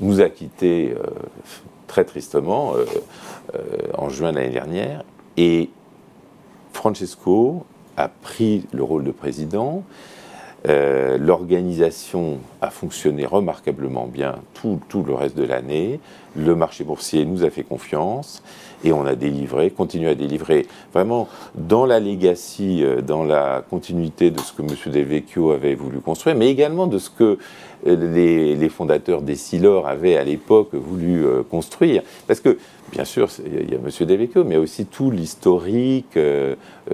nous 0.00 0.20
a 0.20 0.28
quittés 0.28 0.94
euh, 0.94 1.06
très 1.86 2.04
tristement 2.04 2.74
euh, 2.74 2.84
euh, 3.54 3.58
en 3.96 4.10
juin 4.10 4.32
de 4.32 4.36
l'année 4.36 4.52
dernière. 4.52 5.04
Et 5.38 5.70
Francesco 6.76 7.64
a 7.96 8.08
pris 8.08 8.66
le 8.72 8.82
rôle 8.82 9.04
de 9.04 9.10
président. 9.10 9.82
L'organisation 10.64 12.38
a 12.60 12.70
fonctionné 12.70 13.24
remarquablement 13.24 14.06
bien 14.06 14.34
tout, 14.54 14.80
tout 14.88 15.04
le 15.04 15.14
reste 15.14 15.36
de 15.36 15.44
l'année. 15.44 16.00
Le 16.34 16.56
marché 16.56 16.82
boursier 16.82 17.24
nous 17.24 17.44
a 17.44 17.50
fait 17.50 17.62
confiance 17.62 18.42
et 18.84 18.92
on 18.92 19.06
a 19.06 19.14
délivré, 19.14 19.70
continue 19.70 20.08
à 20.08 20.14
délivrer, 20.14 20.66
vraiment 20.92 21.28
dans 21.54 21.86
la 21.86 22.00
legacy, 22.00 22.84
euh, 22.84 23.00
dans 23.00 23.24
la 23.24 23.64
continuité 23.68 24.30
de 24.30 24.38
ce 24.40 24.52
que 24.52 24.62
M. 24.62 24.68
Delvecchio 24.92 25.50
avait 25.50 25.74
voulu 25.74 26.00
construire, 26.00 26.36
mais 26.36 26.48
également 26.48 26.86
de 26.86 26.98
ce 26.98 27.10
que 27.10 27.38
euh, 27.86 28.56
les, 28.58 28.68
fondateurs 28.68 29.22
des 29.22 29.36
Silor 29.36 29.86
avaient 29.86 30.16
à 30.16 30.24
l'époque 30.24 30.74
voulu 30.74 31.24
euh, 31.24 31.42
construire. 31.42 32.02
Parce 32.26 32.40
que, 32.40 32.58
bien 32.92 33.04
sûr, 33.04 33.28
il 33.44 33.70
y 33.70 33.74
a 33.74 33.78
M. 33.78 34.06
Delvecchio, 34.06 34.44
mais 34.44 34.56
aussi 34.56 34.86
tout 34.86 35.10
l'historique 35.10 36.18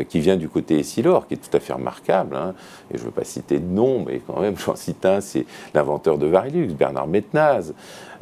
qui 0.08 0.20
vient 0.20 0.37
du 0.37 0.49
côté 0.49 0.82
Silor, 0.82 1.26
qui 1.26 1.34
est 1.34 1.37
tout 1.38 1.54
à 1.56 1.61
fait 1.61 1.72
remarquable. 1.72 2.37
Hein. 2.37 2.54
Et 2.92 2.96
je 2.96 3.02
ne 3.02 3.06
veux 3.06 3.12
pas 3.12 3.25
citer 3.25 3.58
de 3.58 3.66
nom, 3.66 4.04
mais 4.06 4.20
quand 4.26 4.40
même, 4.40 4.56
j'en 4.56 4.76
cite 4.76 5.04
un, 5.04 5.20
c'est 5.20 5.44
l'inventeur 5.75 6.18
de 6.18 6.26
Varilux, 6.26 6.68
Bernard. 6.68 7.08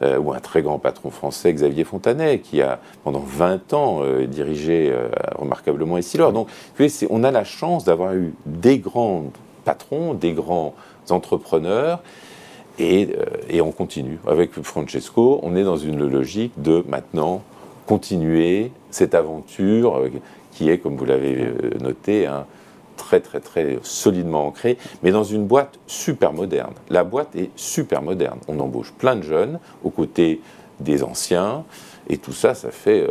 Euh, 0.02 0.18
ou 0.18 0.32
un 0.32 0.40
très 0.40 0.62
grand 0.62 0.78
patron 0.78 1.10
français, 1.10 1.52
Xavier 1.52 1.84
Fontanet, 1.84 2.38
qui 2.38 2.62
a 2.62 2.78
pendant 3.04 3.20
20 3.20 3.74
ans 3.74 3.98
euh, 4.00 4.26
dirigé 4.26 4.90
euh, 4.90 5.08
remarquablement 5.34 5.98
Essilor. 5.98 6.32
Donc, 6.32 6.48
on 7.10 7.22
a 7.22 7.30
la 7.30 7.44
chance 7.44 7.84
d'avoir 7.84 8.14
eu 8.14 8.32
des 8.46 8.78
grands 8.78 9.24
patrons, 9.66 10.14
des 10.14 10.32
grands 10.32 10.74
entrepreneurs, 11.10 12.02
et, 12.80 13.10
et, 13.49 13.60
on 13.60 13.72
continue. 13.72 14.18
Avec 14.26 14.52
Francesco, 14.62 15.38
on 15.42 15.54
est 15.54 15.64
dans 15.64 15.76
une 15.76 16.08
logique 16.08 16.52
de 16.60 16.84
maintenant 16.88 17.42
continuer 17.87 18.72
cette 18.90 19.14
aventure 19.14 20.02
qui 20.52 20.70
est, 20.70 20.78
comme 20.78 20.96
vous 20.96 21.04
l'avez 21.04 21.52
noté, 21.80 22.26
un 22.26 22.46
très 22.96 23.20
très 23.20 23.40
très 23.40 23.78
solidement 23.82 24.46
ancré, 24.46 24.76
mais 25.02 25.10
dans 25.10 25.25
une 25.25 25.46
boîte 25.46 25.78
super 25.87 26.32
moderne. 26.32 26.75
La 26.90 27.02
boîte 27.02 27.34
est 27.34 27.50
super 27.56 28.02
moderne. 28.02 28.38
On 28.46 28.60
embauche 28.60 28.92
plein 28.92 29.16
de 29.16 29.22
jeunes 29.22 29.58
aux 29.82 29.90
côtés 29.90 30.40
des 30.80 31.02
anciens, 31.02 31.64
et 32.08 32.19
tout 32.19 32.32
ça, 32.32 32.54
ça 32.54 32.71
fait 32.71 33.02
euh, 33.02 33.08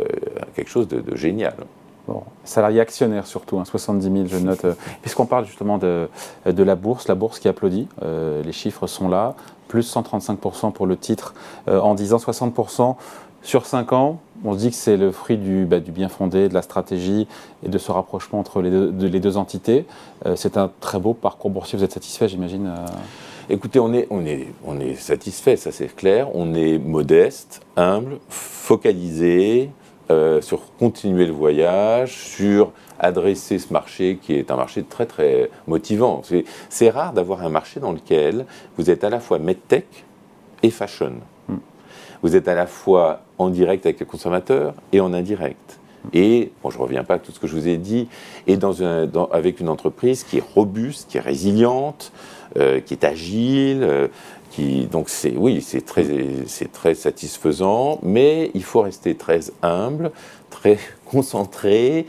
quelque 0.54 0.70
chose 0.70 0.88
de, 0.88 1.16
génial. 1.16 1.54
Salarié 2.42 2.80
actionnaire 2.80 3.26
surtout, 3.26 3.62
70 3.64 4.06
hein, 4.06 4.26
000, 4.26 4.26
je 4.26 4.36
note. 4.38 4.64
Euh, 4.64 4.74
puisqu'on 5.00 5.26
parle 5.26 5.46
justement 5.46 5.78
de, 5.78 6.08
la 6.44 6.74
bourse, 6.74 7.06
la 7.06 7.14
bourse 7.14 7.38
qui 7.38 7.46
applaudit, 7.46 7.86
euh, 8.02 8.42
les 8.42 8.52
chiffres 8.52 8.86
sont 8.86 9.08
là, 9.08 9.36
plus 9.70 9.94
135% 9.94 10.72
pour 10.72 10.86
le 10.86 10.96
titre 10.96 11.32
en 11.66 11.94
10 11.94 12.12
ans, 12.12 12.16
60% 12.18 12.96
sur 13.42 13.64
5 13.64 13.92
ans, 13.92 14.20
on 14.44 14.52
se 14.52 14.58
dit 14.58 14.70
que 14.70 14.76
c'est 14.76 14.96
le 14.96 15.12
fruit 15.12 15.36
du, 15.36 15.64
bah, 15.64 15.80
bien 15.80 16.08
fondé, 16.08 16.48
de 16.48 16.54
la 16.54 16.62
stratégie 16.62 17.26
et 17.64 17.68
de 17.68 17.78
ce 17.78 17.90
rapprochement 17.90 18.38
entre 18.38 18.62
les 18.62 18.70
deux, 19.20 19.36
entités. 19.36 19.86
Euh, 20.26 20.36
c'est 20.36 20.56
un 20.56 20.70
très 20.80 20.98
beau 20.98 21.14
parcours 21.14 21.50
boursier. 21.50 21.78
Vous 21.78 21.84
êtes 21.84 21.92
satisfait, 21.92 22.28
j'imagine 22.28 22.66
euh 22.66 22.86
Écoutez, 23.52 23.80
on 23.80 23.92
est, 23.92 24.06
on 24.10 24.24
est, 24.24 24.46
on 24.64 24.78
est 24.78 24.94
satisfait, 24.94 25.56
ça 25.56 25.72
c'est 25.72 25.88
clair. 25.88 26.28
On 26.34 26.54
est 26.54 26.78
modeste, 26.78 27.62
humble, 27.76 28.18
focalisé 28.28 29.70
euh, 30.10 30.40
sur 30.40 30.60
continuer 30.78 31.24
le 31.24 31.32
voyage, 31.32 32.16
sur 32.16 32.72
adresser 32.98 33.58
ce 33.58 33.72
marché 33.72 34.18
qui 34.20 34.34
est 34.34 34.50
un 34.50 34.56
marché 34.56 34.82
très 34.82 35.06
très 35.06 35.50
motivant. 35.66 36.22
C'est 36.68 36.90
rare 36.90 37.12
d'avoir 37.12 37.42
un 37.44 37.48
marché 37.48 37.80
dans 37.80 37.92
lequel 37.92 38.44
vous 38.76 38.90
êtes 38.90 39.04
à 39.04 39.10
la 39.10 39.20
fois 39.20 39.38
medtech 39.38 39.86
et 40.62 40.70
fashion. 40.70 41.12
Vous 42.22 42.36
êtes 42.36 42.48
à 42.48 42.54
la 42.54 42.66
fois 42.66 43.20
en 43.38 43.48
direct 43.48 43.86
avec 43.86 44.00
les 44.00 44.06
consommateurs 44.06 44.74
et 44.92 45.00
en 45.00 45.14
indirect. 45.14 45.80
Et, 46.12 46.50
bon, 46.62 46.70
je 46.70 46.78
ne 46.78 46.82
reviens 46.82 47.04
pas 47.04 47.14
à 47.14 47.18
tout 47.18 47.32
ce 47.32 47.38
que 47.38 47.46
je 47.46 47.54
vous 47.54 47.68
ai 47.68 47.76
dit, 47.76 48.08
et 48.46 48.56
dans 48.56 48.82
un, 48.82 49.08
avec 49.32 49.60
une 49.60 49.68
entreprise 49.68 50.24
qui 50.24 50.38
est 50.38 50.44
robuste, 50.54 51.10
qui 51.10 51.18
est 51.18 51.20
résiliente, 51.20 52.12
euh, 52.58 52.80
qui 52.80 52.94
est 52.94 53.04
agile, 53.04 53.82
euh, 53.82 54.08
qui, 54.50 54.86
donc 54.86 55.08
c'est, 55.08 55.34
oui, 55.36 55.60
c'est 55.62 55.84
très, 55.84 56.04
c'est 56.46 56.72
très 56.72 56.94
satisfaisant, 56.94 57.98
mais 58.02 58.50
il 58.54 58.64
faut 58.64 58.82
rester 58.82 59.14
très 59.14 59.40
humble, 59.62 60.10
très 60.50 60.78
concentré, 61.06 62.06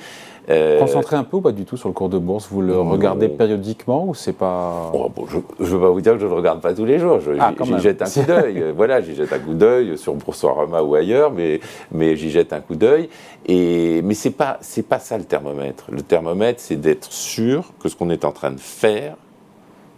euh, 0.50 0.80
Concentré 0.80 1.16
un 1.16 1.24
peu 1.24 1.38
ou 1.38 1.42
pas 1.42 1.52
du 1.52 1.66
tout 1.66 1.78
sur 1.78 1.88
le 1.88 1.94
cours 1.94 2.10
de 2.10 2.18
bourse? 2.18 2.48
Vous 2.50 2.62
le 2.62 2.80
regardez 2.80 3.30
périodiquement 3.30 4.08
ou 4.08 4.16
c'est 4.16 4.34
pas? 4.34 4.92
Oh, 4.94 5.12
Je 5.28 5.38
ne 5.38 5.70
veux 5.70 5.80
pas 5.80 5.90
vous 5.90 6.02
dire 6.02 6.14
que 6.14 6.20
je 6.20 6.26
ne 6.26 6.30
le 6.30 6.36
regarde 6.36 6.62
pas 6.62 6.74
tous 6.74 6.86
les 6.86 6.98
jours. 6.98 7.20
Ah, 7.40 7.54
j'y 7.62 7.80
jette 7.80 8.02
un 8.02 8.06
coup 8.06 8.28
d'œil. 8.28 8.66
voilà, 8.76 9.02
j'y 9.02 9.14
jette 9.16 9.32
un 9.32 9.40
coup 9.40 9.54
d'œil 9.54 9.98
sur 9.98 10.16
Boursorama 10.16 10.82
ou 10.82 10.96
ailleurs, 10.96 11.32
mais, 11.32 11.60
mais 11.92 12.16
j'y 12.16 12.32
jette 12.32 12.54
un 12.54 12.60
coup 12.60 12.76
d'œil. 12.76 13.10
Et, 13.46 14.02
mais 14.04 14.16
ce 14.16 14.28
n'est 14.28 14.34
pas, 14.34 14.60
pas 14.90 15.00
ça 15.00 15.18
le 15.18 15.26
thermomètre. 15.26 15.86
Le 15.92 16.02
thermomètre, 16.02 16.60
c'est 16.60 16.76
d'être 16.76 17.12
sûr 17.12 17.72
que 17.80 17.88
ce 17.88 17.96
qu'on 17.96 18.10
est 18.10 18.26
en 18.26 18.32
train 18.32 18.52
de 18.52 18.60
faire 18.60 19.16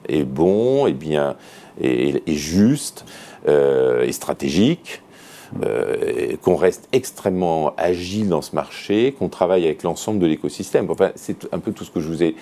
est 0.10 0.23
bon, 0.23 0.86
et 0.86 0.93
bien, 0.93 1.38
et, 1.81 2.21
juste, 2.27 3.05
euh, 3.47 4.03
et 4.03 4.12
stratégique 4.12 5.01
euh, 5.63 6.36
qu'on 6.41 6.55
reste 6.55 6.88
extrêmement 6.93 7.73
agile 7.77 8.29
dans 8.29 8.41
ce 8.41 8.55
marché, 8.55 9.15
qu'on 9.17 9.29
travaille 9.29 9.65
avec 9.65 9.83
l'ensemble 9.83 10.19
de 10.19 10.25
l'écosystème. 10.25 10.89
Enfin, 10.89 11.12
c'est 11.15 11.47
un 11.53 11.59
peu 11.59 11.71
tout 11.71 11.83
ce 11.83 11.91
que 11.91 11.99
je 11.99 12.07
vous 12.07 12.23
ai 12.23 12.36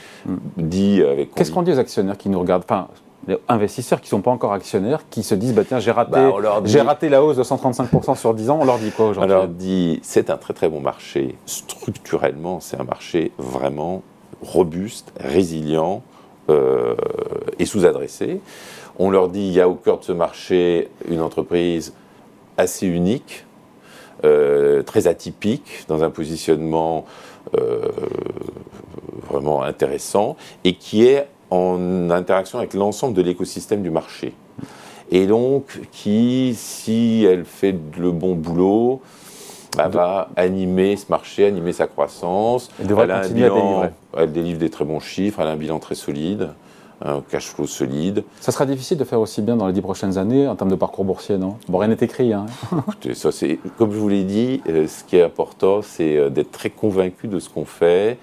dit 0.57 1.01
avec. 1.03 1.33
Qu'est-ce 1.35 1.51
qu'on 1.51 1.63
dit 1.63 1.71
aux 1.73 1.79
actionnaires 1.79 2.17
qui 2.17 2.29
nous 2.29 2.39
regardent? 2.39 2.63
Enfin, 2.63 2.87
les 3.27 3.37
investisseurs 3.47 3.99
qui 4.01 4.07
ne 4.07 4.11
sont 4.11 4.21
pas 4.21 4.31
encore 4.31 4.53
actionnaires, 4.53 5.01
qui 5.09 5.23
se 5.23 5.35
disent 5.35 5.53
bah, 5.53 5.63
tiens, 5.67 5.79
j'ai 5.79 5.91
raté, 5.91 6.11
bah, 6.11 6.61
j'ai 6.65 6.81
raté 6.81 7.09
la 7.09 7.23
hausse 7.23 7.37
de 7.37 7.43
135% 7.43 8.17
sur 8.17 8.33
10 8.33 8.49
ans, 8.49 8.59
on 8.61 8.65
leur 8.65 8.79
dit 8.79 8.91
quoi 8.91 9.09
aujourd'hui? 9.09 9.31
On 9.31 9.37
leur 9.37 9.47
dit 9.47 9.99
c'est 10.03 10.29
un 10.29 10.37
très 10.37 10.53
très 10.53 10.69
bon 10.69 10.79
marché. 10.79 11.35
Structurellement, 11.45 12.59
c'est 12.59 12.79
un 12.79 12.83
marché 12.83 13.31
vraiment 13.37 14.01
robuste, 14.41 15.13
résilient 15.19 16.01
euh, 16.51 16.95
et 17.59 17.65
sous-adressé. 17.65 18.41
On 18.99 19.09
leur 19.09 19.29
dit 19.29 19.41
il 19.41 19.53
y 19.53 19.61
a 19.61 19.69
au 19.69 19.75
cœur 19.75 19.99
de 19.99 20.03
ce 20.03 20.11
marché 20.11 20.89
une 21.09 21.21
entreprise 21.21 21.93
assez 22.57 22.87
unique, 22.87 23.45
euh, 24.23 24.83
très 24.83 25.07
atypique, 25.07 25.85
dans 25.87 26.03
un 26.03 26.09
positionnement 26.09 27.05
euh, 27.57 27.87
vraiment 29.29 29.63
intéressant, 29.63 30.35
et 30.63 30.75
qui 30.75 31.05
est 31.05 31.27
en 31.49 32.09
interaction 32.09 32.59
avec 32.59 32.73
l'ensemble 32.73 33.13
de 33.13 33.21
l'écosystème 33.21 33.81
du 33.81 33.89
marché. 33.89 34.33
Et 35.09 35.25
donc, 35.27 35.79
qui, 35.91 36.53
si 36.55 37.25
elle 37.27 37.45
fait 37.45 37.75
le 37.97 38.11
bon 38.11 38.35
boulot, 38.35 39.01
bah, 39.75 39.88
va 39.88 40.29
animer 40.36 40.95
ce 40.97 41.05
marché, 41.10 41.45
animer 41.45 41.73
sa 41.73 41.88
croissance. 41.88 42.69
Elle, 42.79 42.91
elle, 42.97 43.12
a 43.12 43.19
un 43.19 43.29
bilan, 43.29 43.89
elle 44.17 44.31
délivre 44.31 44.60
des 44.60 44.69
très 44.69 44.86
bons 44.86 44.99
chiffres, 44.99 45.39
elle 45.39 45.47
a 45.47 45.51
un 45.51 45.57
bilan 45.57 45.79
très 45.79 45.95
solide 45.95 46.49
un 47.03 47.21
cash 47.21 47.47
flow 47.47 47.65
solide. 47.65 48.23
Ça 48.39 48.51
sera 48.51 48.65
difficile 48.65 48.97
de 48.97 49.03
faire 49.03 49.19
aussi 49.19 49.41
bien 49.41 49.55
dans 49.55 49.67
les 49.67 49.73
dix 49.73 49.81
prochaines 49.81 50.17
années 50.17 50.47
en 50.47 50.55
termes 50.55 50.69
de 50.69 50.75
parcours 50.75 51.03
boursier, 51.03 51.38
non? 51.38 51.57
Bon, 51.67 51.79
rien 51.79 51.89
n'est 51.89 51.97
écrit. 51.99 52.34
Hein. 52.34 52.45
Écoutez, 52.88 53.13
ça, 53.15 53.31
c'est, 53.31 53.60
comme 53.77 53.91
je 53.91 53.97
vous 53.97 54.10
l'ai 54.10 54.23
dit, 54.23 54.62
euh, 54.69 54.88
ce 54.88 55.03
qui 55.03 55.17
est 55.17 55.23
important, 55.23 55.81
c'est 55.81 56.17
euh, 56.17 56.29
d'être 56.29 56.51
très 56.51 56.69
convaincu 56.69 57.27
de 57.27 57.39
ce 57.39 57.49
qu'on 57.49 57.65
fait, 57.65 58.17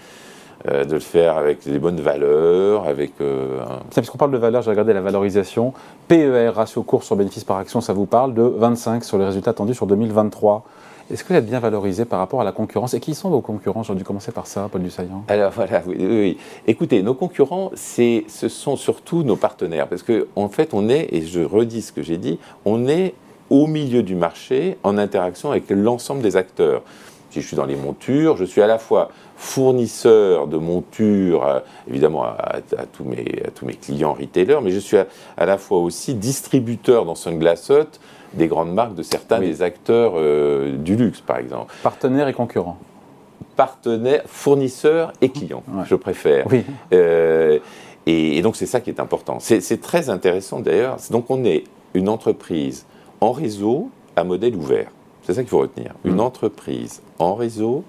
euh, 0.69 0.85
de 0.85 0.95
le 0.95 1.01
faire 1.01 1.37
avec 1.37 1.69
des 1.69 1.79
bonnes 1.79 2.01
valeurs, 2.01 2.87
avec... 2.87 3.13
Euh, 3.21 3.61
puisqu'on 3.95 4.19
parle 4.19 4.33
de 4.33 4.39
valeur, 4.39 4.63
j'ai 4.63 4.71
regardé 4.71 4.93
la 4.93 5.01
valorisation. 5.01 5.73
PER, 6.07 6.51
ratio 6.55 6.83
cours 6.83 7.03
sur 7.03 7.17
bénéfice 7.17 7.45
par 7.45 7.59
action, 7.59 7.81
ça 7.81 7.93
vous 7.93 8.07
parle 8.07 8.35
de 8.35 8.43
25 8.43 9.05
sur 9.05 9.19
les 9.19 9.25
résultats 9.25 9.51
attendus 9.51 9.75
sur 9.75 9.87
2023. 9.87 10.65
Est-ce 11.11 11.25
que 11.25 11.33
vous 11.33 11.39
êtes 11.39 11.47
bien 11.47 11.59
valorisé 11.59 12.05
par 12.05 12.19
rapport 12.19 12.43
à 12.43 12.45
la 12.45 12.53
concurrence 12.53 12.93
Et 12.93 13.01
qui 13.01 13.15
sont 13.15 13.31
vos 13.31 13.41
concurrents 13.41 13.83
J'aurais 13.83 13.99
dû 13.99 14.05
commencer 14.05 14.31
par 14.31 14.47
ça, 14.47 14.69
Paul 14.71 14.83
Dussaillant. 14.83 15.25
Alors 15.29 15.53
voilà, 15.53 15.83
oui, 15.87 16.37
Écoutez, 16.67 17.03
nos 17.03 17.15
concurrents, 17.15 17.71
ce 17.75 18.49
sont 18.49 18.77
surtout 18.77 19.23
nos 19.23 19.37
partenaires. 19.37 19.89
Parce 19.89 20.03
qu'en 20.03 20.25
en 20.37 20.49
fait, 20.51 20.75
on 20.75 20.91
est, 20.91 21.09
et 21.11 21.23
je 21.23 21.41
redis 21.41 21.81
ce 21.81 21.93
que 21.93 22.03
j'ai 22.03 22.19
dit, 22.19 22.39
on 22.67 22.89
est 22.89 23.15
au 23.49 23.67
milieu 23.67 24.03
du 24.03 24.15
marché 24.15 24.77
en 24.83 24.99
interaction 24.99 25.51
avec 25.51 25.65
l'ensemble 25.71 26.21
des 26.21 26.37
acteurs. 26.37 26.83
Si 27.31 27.41
je 27.41 27.47
suis 27.47 27.57
dans 27.57 27.67
les 27.67 27.77
montures, 27.77 28.37
je 28.37 28.45
suis 28.45 28.61
à 28.61 28.67
la 28.67 28.79
fois 28.79 29.11
fournisseur 29.37 30.47
de 30.47 30.59
montures, 30.59 31.45
euh, 31.45 31.61
évidemment 31.89 32.25
à, 32.25 32.61
tous 32.93 33.05
mes, 33.05 33.43
tous 33.55 33.65
mes, 33.65 33.75
clients 33.75 34.15
retailers, 34.15 34.61
mais 34.63 34.73
je 34.73 34.79
suis 34.79 34.97
à, 34.97 35.47
la 35.47 35.59
fois 35.59 35.79
aussi 35.79 36.15
distributeur 36.15 37.05
dans 37.05 37.15
Sunglass 37.15 37.71
Hut 37.71 37.99
des 38.35 38.47
grandes 38.47 38.73
marques 38.73 38.95
de 38.95 39.03
certains 39.03 39.41
des 39.41 39.63
acteurs 39.63 40.13
euh, 40.17 40.77
du 40.77 40.97
luxe, 40.97 41.21
par 41.21 41.39
exemple. 41.39 41.75
Partenaires 41.83 42.29
et 42.29 42.33
concurrents 42.33 42.79
Partenaires, 43.57 44.23
fournisseurs 44.27 45.13
et 45.21 45.31
clients, 45.31 45.65
je 45.85 45.97
préfère. 45.97 46.47
Oui. 46.51 46.65
Euh, 46.93 47.59
et, 48.07 48.39
et, 48.39 48.43
donc 48.43 48.55
c'est 48.55 48.67
ça 48.67 48.81
qui 48.81 48.91
est 48.91 49.01
important. 49.01 49.39
C'est 49.41 49.81
très 49.81 50.11
intéressant 50.11 50.61
d'ailleurs. 50.61 50.97
Donc 51.11 51.27
on 51.29 51.45
est 51.45 51.65
une 51.95 52.09
entreprise 52.09 52.87
en 53.21 53.33
réseau 53.33 53.91
à 54.17 54.25
modèle 54.25 54.55
ouvert. 54.57 54.91
C'est 55.23 55.35
ça 55.35 55.43
qu'il 55.43 55.51
faut 55.51 55.59
retenir. 55.59 55.95
Une 56.05 56.17
hmm. 56.17 56.21
entreprise 56.21 57.03
en 57.19 57.35
réseau 57.35 57.85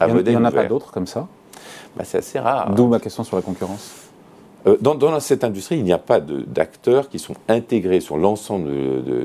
à 0.00 0.08
modèle 0.08 0.20
ouvert. 0.20 0.32
Il 0.32 0.36
n'y 0.40 0.42
en 0.42 0.44
a 0.44 0.50
pas 0.50 0.68
d'autres 0.68 0.92
comme 0.92 1.06
ça? 1.06 1.28
Bah, 1.96 2.04
C'est 2.04 2.18
assez 2.18 2.38
rare. 2.38 2.74
D'où 2.74 2.86
ma 2.86 2.98
question 2.98 3.24
sur 3.24 3.36
la 3.36 3.42
concurrence. 3.42 4.10
Euh, 4.66 4.76
dans, 4.80 5.20
cette 5.20 5.44
industrie, 5.44 5.76
il 5.76 5.84
n'y 5.84 5.92
a 5.92 5.98
pas 5.98 6.20
d'acteurs 6.20 7.08
qui 7.08 7.18
sont 7.18 7.34
intégrés 7.48 8.00
sur 8.00 8.16
l'ensemble 8.16 8.70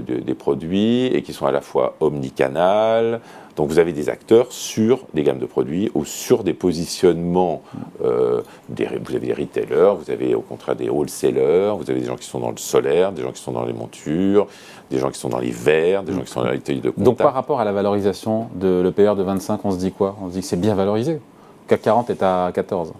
des 0.06 0.34
produits 0.34 1.06
et 1.08 1.22
qui 1.22 1.34
sont 1.34 1.46
à 1.46 1.52
la 1.52 1.62
fois 1.62 1.96
omnicanal. 2.00 3.22
Donc 3.56 3.70
vous 3.70 3.80
avez 3.80 3.92
des 3.92 4.08
acteurs 4.08 4.52
sur 4.52 5.00
des 5.16 5.24
gammes 5.24 5.40
de 5.40 5.48
produits 5.48 5.90
ou 5.96 6.06
sur 6.06 6.44
des 6.44 6.54
positionnements. 6.54 7.64
Euh, 8.04 8.42
vous 8.70 9.16
avez 9.16 9.28
des 9.28 9.34
retailers, 9.34 9.96
vous 9.96 10.12
avez 10.12 10.36
au 10.36 10.42
contraire 10.42 10.76
des 10.76 10.90
wholesalers, 10.90 11.76
vous 11.76 11.90
avez 11.90 12.00
des 12.00 12.06
gens 12.06 12.18
qui 12.18 12.28
sont 12.28 12.40
dans 12.40 12.52
le 12.52 12.58
solaire, 12.58 13.12
des 13.12 13.24
gens 13.24 13.32
qui 13.32 13.42
sont 13.42 13.52
dans 13.52 13.66
les 13.66 13.74
montures, 13.74 14.46
des 14.92 15.00
gens 15.00 15.10
qui 15.10 15.20
sont 15.20 15.30
dans 15.30 15.40
les 15.40 15.50
verres, 15.50 16.04
des 16.04 16.14
gens 16.14 16.22
qui 16.22 16.32
sont 16.32 16.44
dans 16.44 16.52
les 16.52 16.60
tailles 16.60 16.82
de 16.82 16.92
contact. 16.92 17.04
Donc 17.04 17.18
par 17.18 17.34
rapport 17.34 17.60
à 17.60 17.66
la 17.66 17.72
valorisation 17.72 18.48
de 18.54 18.82
l'EPR 18.82 19.16
de 19.16 19.24
25, 19.24 19.60
on 19.64 19.72
se 19.72 19.78
dit 19.78 19.92
quoi? 19.92 20.16
On 20.22 20.28
se 20.28 20.34
dit 20.34 20.42
que 20.42 20.46
c'est 20.46 20.62
bien 20.62 20.76
valorisé? 20.76 21.20
CAC 21.68 21.82
40 21.82 22.10
est 22.12 22.22
à 22.22 22.52
14. 22.54 22.94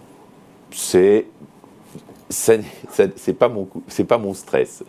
C'est 0.72 1.26
c'est 2.30 3.32
pas 3.38 3.48
mon 3.48 3.68
c'est 3.86 4.04
pas 4.04 4.18
mon 4.18 4.34
stress. 4.34 4.84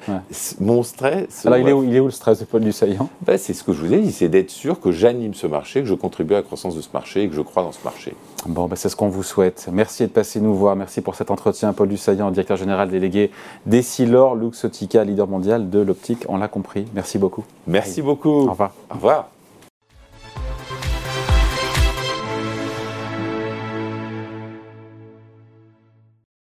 Mon 0.59 0.83
stress. 0.83 1.45
Alors 1.45 1.57
il, 1.59 1.67
est 1.67 1.73
où, 1.73 1.83
il 1.83 1.95
est 1.95 1.99
où 1.99 2.05
le 2.05 2.11
stress 2.11 2.39
de 2.39 2.45
Paul 2.45 2.61
Dussaillant 2.61 3.09
ben, 3.21 3.37
C'est 3.37 3.53
ce 3.53 3.63
que 3.63 3.73
je 3.73 3.79
vous 3.79 3.93
ai 3.93 3.99
dit, 3.99 4.11
c'est 4.11 4.29
d'être 4.29 4.49
sûr 4.49 4.79
que 4.79 4.91
j'anime 4.91 5.33
ce 5.33 5.47
marché, 5.47 5.81
que 5.81 5.87
je 5.87 5.93
contribue 5.93 6.33
à 6.33 6.37
la 6.37 6.43
croissance 6.43 6.75
de 6.75 6.81
ce 6.81 6.89
marché 6.93 7.23
et 7.23 7.29
que 7.29 7.35
je 7.35 7.41
crois 7.41 7.63
dans 7.63 7.71
ce 7.71 7.83
marché. 7.83 8.15
Bon, 8.45 8.67
ben, 8.67 8.75
c'est 8.75 8.89
ce 8.89 8.95
qu'on 8.95 9.09
vous 9.09 9.23
souhaite. 9.23 9.69
Merci 9.71 10.03
de 10.03 10.09
passer 10.09 10.39
nous 10.41 10.53
voir. 10.53 10.75
Merci 10.75 11.01
pour 11.01 11.15
cet 11.15 11.31
entretien, 11.31 11.73
Paul 11.73 11.87
Dussaillant, 11.87 12.31
directeur 12.31 12.57
général 12.57 12.89
délégué 12.89 13.31
d'Essilor 13.65 14.35
Luxotica, 14.35 15.03
leader 15.03 15.27
mondial 15.27 15.69
de 15.69 15.79
l'optique. 15.79 16.25
On 16.27 16.37
l'a 16.37 16.47
compris. 16.47 16.85
Merci 16.93 17.17
beaucoup. 17.17 17.43
Merci 17.67 18.01
beaucoup. 18.01 18.47
Au 18.47 18.51
revoir. 18.51 18.73
Au 18.89 18.95
revoir. 18.95 19.29